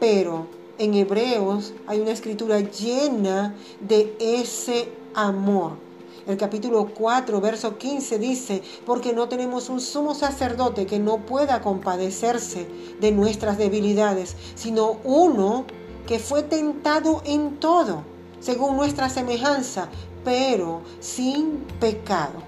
pero 0.00 0.46
en 0.78 0.94
Hebreos 0.94 1.72
hay 1.86 2.00
una 2.00 2.10
escritura 2.10 2.60
llena 2.60 3.54
de 3.80 4.16
ese 4.18 4.88
amor 5.14 5.91
el 6.26 6.36
capítulo 6.36 6.86
4, 6.94 7.40
verso 7.40 7.78
15 7.78 8.18
dice, 8.18 8.62
porque 8.86 9.12
no 9.12 9.28
tenemos 9.28 9.68
un 9.68 9.80
sumo 9.80 10.14
sacerdote 10.14 10.86
que 10.86 10.98
no 10.98 11.18
pueda 11.18 11.60
compadecerse 11.60 12.68
de 13.00 13.12
nuestras 13.12 13.58
debilidades, 13.58 14.36
sino 14.54 14.98
uno 15.04 15.64
que 16.06 16.18
fue 16.18 16.42
tentado 16.42 17.22
en 17.24 17.58
todo, 17.58 18.04
según 18.40 18.76
nuestra 18.76 19.08
semejanza, 19.08 19.88
pero 20.24 20.82
sin 21.00 21.58
pecado. 21.80 22.42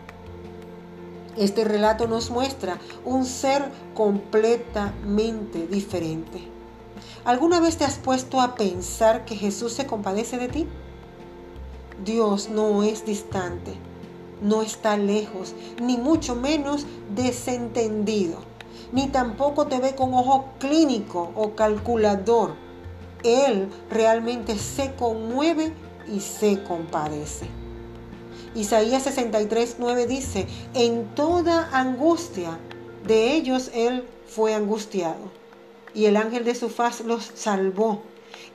Este 1.37 1.65
relato 1.65 2.07
nos 2.07 2.31
muestra 2.31 2.79
un 3.05 3.25
ser 3.25 3.71
completamente 3.95 5.67
diferente. 5.67 6.49
¿Alguna 7.25 7.59
vez 7.59 7.77
te 7.77 7.85
has 7.85 7.99
puesto 7.99 8.41
a 8.41 8.55
pensar 8.55 9.25
que 9.25 9.35
Jesús 9.35 9.73
se 9.73 9.87
compadece 9.87 10.39
de 10.39 10.49
ti? 10.49 10.67
Dios 12.05 12.51
no 12.51 12.83
es 12.83 13.07
distante, 13.07 13.73
no 14.43 14.63
está 14.63 14.97
lejos, 14.97 15.55
ni 15.81 15.97
mucho 15.97 16.35
menos 16.35 16.87
desentendido, 17.15 18.39
ni 18.93 19.09
tampoco 19.09 19.67
te 19.67 19.79
ve 19.79 19.95
con 19.95 20.13
ojo 20.13 20.51
clínico 20.59 21.31
o 21.35 21.55
calculador. 21.55 22.55
Él 23.23 23.71
realmente 23.91 24.59
se 24.59 24.95
conmueve 24.95 25.73
y 26.13 26.21
se 26.21 26.63
compadece. 26.63 27.47
Isaías 28.55 29.05
63, 29.05 29.77
9 29.79 30.07
dice, 30.07 30.47
en 30.75 31.07
toda 31.15 31.71
angustia 31.73 32.59
de 33.07 33.35
ellos 33.35 33.71
Él 33.75 34.07
fue 34.27 34.55
angustiado, 34.55 35.31
y 35.95 36.05
el 36.05 36.17
ángel 36.17 36.45
de 36.45 36.55
su 36.55 36.69
faz 36.69 37.01
los 37.01 37.33
salvó 37.35 38.03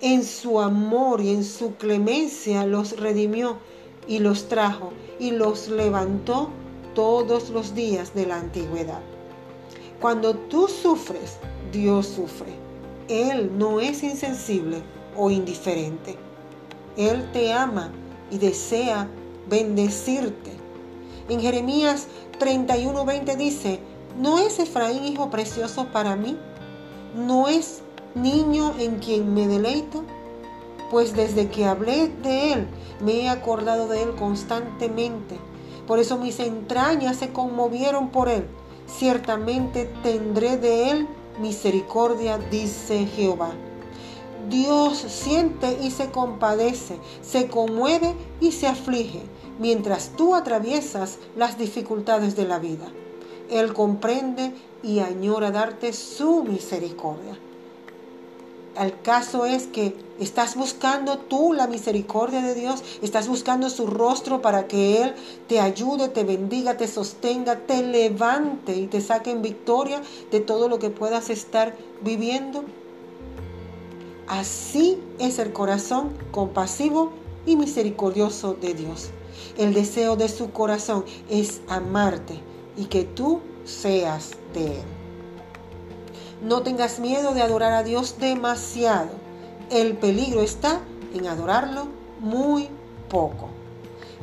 en 0.02 0.24
su 0.24 0.60
amor 0.60 1.22
y 1.22 1.30
en 1.30 1.44
su 1.44 1.76
clemencia 1.76 2.66
los 2.66 3.00
redimió 3.00 3.58
y 4.08 4.20
los 4.20 4.48
trajo 4.48 4.92
y 5.20 5.32
los 5.32 5.68
levantó 5.70 6.50
todos 6.96 7.50
los 7.50 7.76
días 7.76 8.14
de 8.14 8.26
la 8.26 8.38
antigüedad. 8.38 9.02
Cuando 10.02 10.34
tú 10.36 10.68
sufres, 10.68 11.38
Dios 11.72 12.08
sufre. 12.08 12.54
Él 13.08 13.52
no 13.58 13.80
es 13.80 14.04
insensible 14.04 14.82
o 15.18 15.30
indiferente. 15.30 16.16
Él 16.96 17.30
te 17.32 17.52
ama 17.52 17.92
y 18.32 18.38
desea 18.38 19.08
bendecirte. 19.50 20.52
En 21.28 21.42
Jeremías 21.42 22.08
31:20 22.40 23.36
dice, 23.36 23.80
¿no 24.20 24.40
es 24.40 24.60
Efraín 24.60 25.04
hijo 25.06 25.30
precioso 25.30 25.88
para 25.92 26.16
mí? 26.16 26.38
¿No 27.16 27.48
es 27.48 27.82
niño 28.16 28.74
en 28.80 29.00
quien 29.00 29.34
me 29.34 29.48
deleito? 29.48 30.04
Pues 30.92 31.16
desde 31.16 31.50
que 31.50 31.66
hablé 31.66 32.08
de 32.24 32.54
él, 32.54 32.68
me 33.00 33.22
he 33.22 33.30
acordado 33.30 33.88
de 33.88 34.04
él 34.04 34.16
constantemente. 34.16 35.38
Por 35.88 36.00
eso 36.00 36.18
mis 36.18 36.40
entrañas 36.40 37.18
se 37.18 37.32
conmovieron 37.32 38.10
por 38.10 38.30
él. 38.30 38.46
Ciertamente 38.88 39.92
tendré 40.04 40.58
de 40.58 40.92
él 40.92 41.08
misericordia, 41.40 42.38
dice 42.38 43.06
Jehová. 43.06 43.52
Dios 44.50 44.98
siente 44.98 45.78
y 45.82 45.92
se 45.92 46.10
compadece, 46.10 46.98
se 47.22 47.48
conmueve 47.48 48.16
y 48.42 48.52
se 48.52 48.68
aflige, 48.68 49.22
mientras 49.60 50.12
tú 50.18 50.34
atraviesas 50.34 51.20
las 51.36 51.58
dificultades 51.58 52.36
de 52.36 52.46
la 52.46 52.58
vida. 52.58 52.88
Él 53.50 53.74
comprende 53.74 54.54
y 54.82 55.00
añora 55.00 55.52
darte 55.52 55.94
su 55.94 56.44
misericordia. 56.44 57.38
El 58.78 59.02
caso 59.02 59.46
es 59.46 59.68
que 59.68 59.96
estás 60.20 60.56
buscando 60.56 61.18
tú 61.18 61.54
la 61.54 61.68
misericordia 61.68 62.42
de 62.42 62.56
Dios, 62.56 62.84
estás 63.02 63.28
buscando 63.28 63.70
su 63.70 63.88
rostro 63.88 64.42
para 64.42 64.68
que 64.68 65.02
Él 65.02 65.16
te 65.48 65.60
ayude, 65.60 66.10
te 66.10 66.24
bendiga, 66.24 66.78
te 66.78 66.88
sostenga, 66.88 67.60
te 67.60 67.82
levante 67.82 68.76
y 68.76 68.88
te 68.88 69.02
saque 69.02 69.32
en 69.32 69.42
victoria 69.42 70.02
de 70.32 70.40
todo 70.40 70.70
lo 70.70 70.80
que 70.80 70.90
puedas 70.90 71.30
estar 71.30 71.76
viviendo. 72.02 72.64
Así 74.28 75.00
es 75.18 75.40
el 75.40 75.52
corazón 75.52 76.14
compasivo 76.32 77.12
y 77.46 77.56
misericordioso 77.56 78.54
de 78.54 78.76
Dios. 78.76 79.10
El 79.58 79.74
deseo 79.74 80.16
de 80.16 80.30
su 80.30 80.52
corazón 80.52 81.04
es 81.30 81.62
amarte 81.68 82.40
y 82.78 82.86
que 82.86 83.04
tú 83.04 83.42
seas 83.66 84.32
de 84.54 84.66
Él. 84.66 84.99
No 86.42 86.62
tengas 86.62 87.00
miedo 87.00 87.34
de 87.34 87.42
adorar 87.42 87.74
a 87.74 87.84
Dios 87.84 88.16
demasiado. 88.18 89.10
El 89.70 89.98
peligro 89.98 90.42
está 90.42 90.80
en 91.14 91.28
adorarlo 91.28 91.90
muy 92.22 92.70
poco. 93.10 93.50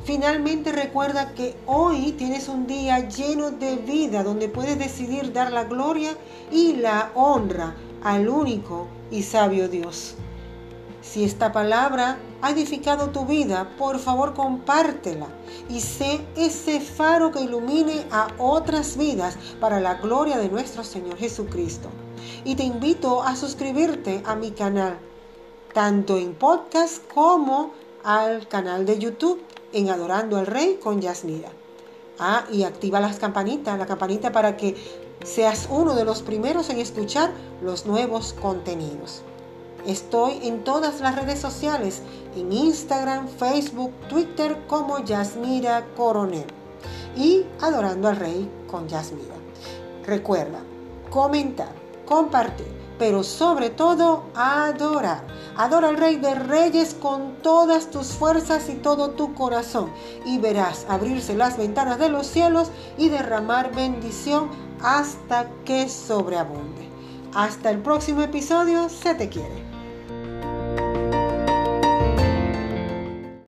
Finalmente 0.05 0.73
recuerda 0.73 1.35
que 1.35 1.55
hoy 1.67 2.13
tienes 2.13 2.49
un 2.49 2.67
día 2.67 3.07
lleno 3.07 3.51
de 3.51 3.77
vida 3.77 4.23
donde 4.23 4.49
puedes 4.49 4.79
decidir 4.79 5.35
dar 5.35 5.53
la 5.53 5.65
gloria 5.65 6.17
y 6.51 6.77
la 6.77 7.11
honra 7.15 7.75
al 8.03 8.31
único 8.31 8.87
y 9.11 9.23
sabio 9.23 9.69
Dios. 9.69 10.15
Si 11.03 11.23
esta 11.23 11.53
palabra 11.53 12.17
ha 12.41 12.51
edificado 12.51 13.11
tu 13.11 13.27
vida, 13.27 13.69
por 13.77 13.99
favor 13.99 14.33
compártela 14.33 15.27
y 15.69 15.81
sé 15.81 16.23
ese 16.35 16.81
faro 16.81 17.31
que 17.31 17.43
ilumine 17.43 18.07
a 18.11 18.29
otras 18.39 18.97
vidas 18.97 19.37
para 19.61 19.81
la 19.81 19.97
gloria 19.97 20.39
de 20.39 20.49
nuestro 20.49 20.83
Señor 20.83 21.19
Jesucristo 21.19 21.91
y 22.47 22.55
te 22.55 22.63
invito 22.63 23.25
a 23.25 23.35
suscribirte 23.35 24.23
a 24.25 24.37
mi 24.37 24.53
canal, 24.53 24.97
tanto 25.75 26.17
en 26.17 26.33
podcast 26.33 27.05
como 27.13 27.73
al 28.05 28.47
canal 28.47 28.87
de 28.87 29.01
YouTube 29.01 29.43
en 29.73 29.91
Adorando 29.91 30.37
al 30.37 30.47
Rey 30.47 30.79
con 30.81 31.01
Yasmira. 31.01 31.49
Ah, 32.21 32.45
y 32.53 32.63
activa 32.63 33.01
las 33.01 33.19
campanitas, 33.19 33.77
la 33.77 33.87
campanita 33.87 34.31
para 34.31 34.57
que 34.57 34.77
seas 35.25 35.67
uno 35.73 35.97
de 35.97 36.05
los 36.05 36.23
primeros 36.23 36.71
en 36.71 36.79
escuchar 36.79 37.33
los 37.63 37.85
nuevos 37.85 38.33
contenidos. 38.33 39.23
Estoy 39.85 40.39
en 40.43 40.63
todas 40.63 41.01
las 41.01 41.17
redes 41.17 41.41
sociales, 41.41 42.01
en 42.37 42.53
Instagram, 42.53 43.27
Facebook, 43.27 43.93
Twitter 44.09 44.57
como 44.69 45.05
Yasmira 45.05 45.85
Coronel 45.97 46.47
y 47.17 47.45
Adorando 47.61 48.07
al 48.07 48.17
Rey 48.17 48.49
con 48.69 48.87
Yasmira. 48.87 49.35
Recuerda, 50.07 50.61
comentar, 51.11 51.86
compartir, 52.07 52.67
pero 52.99 53.23
sobre 53.23 53.71
todo 53.71 54.23
adorar. 54.35 55.23
Adora 55.57 55.89
al 55.89 55.97
Rey 55.97 56.17
de 56.17 56.35
Reyes 56.35 56.95
con 56.95 57.37
todas 57.43 57.91
tus 57.91 58.09
fuerzas 58.09 58.69
y 58.69 58.75
todo 58.75 59.11
tu 59.11 59.35
corazón 59.35 59.91
y 60.25 60.39
verás 60.39 60.87
abrirse 60.89 61.35
las 61.35 61.57
ventanas 61.57 61.99
de 61.99 62.09
los 62.09 62.27
cielos 62.27 62.71
y 62.97 63.09
derramar 63.09 63.75
bendición 63.75 64.51
hasta 64.83 65.49
que 65.65 65.89
sobreabunde. 65.89 66.89
Hasta 67.35 67.71
el 67.71 67.79
próximo 67.79 68.23
episodio, 68.23 68.89
se 68.89 69.15
te 69.15 69.29
quiere. 69.29 69.76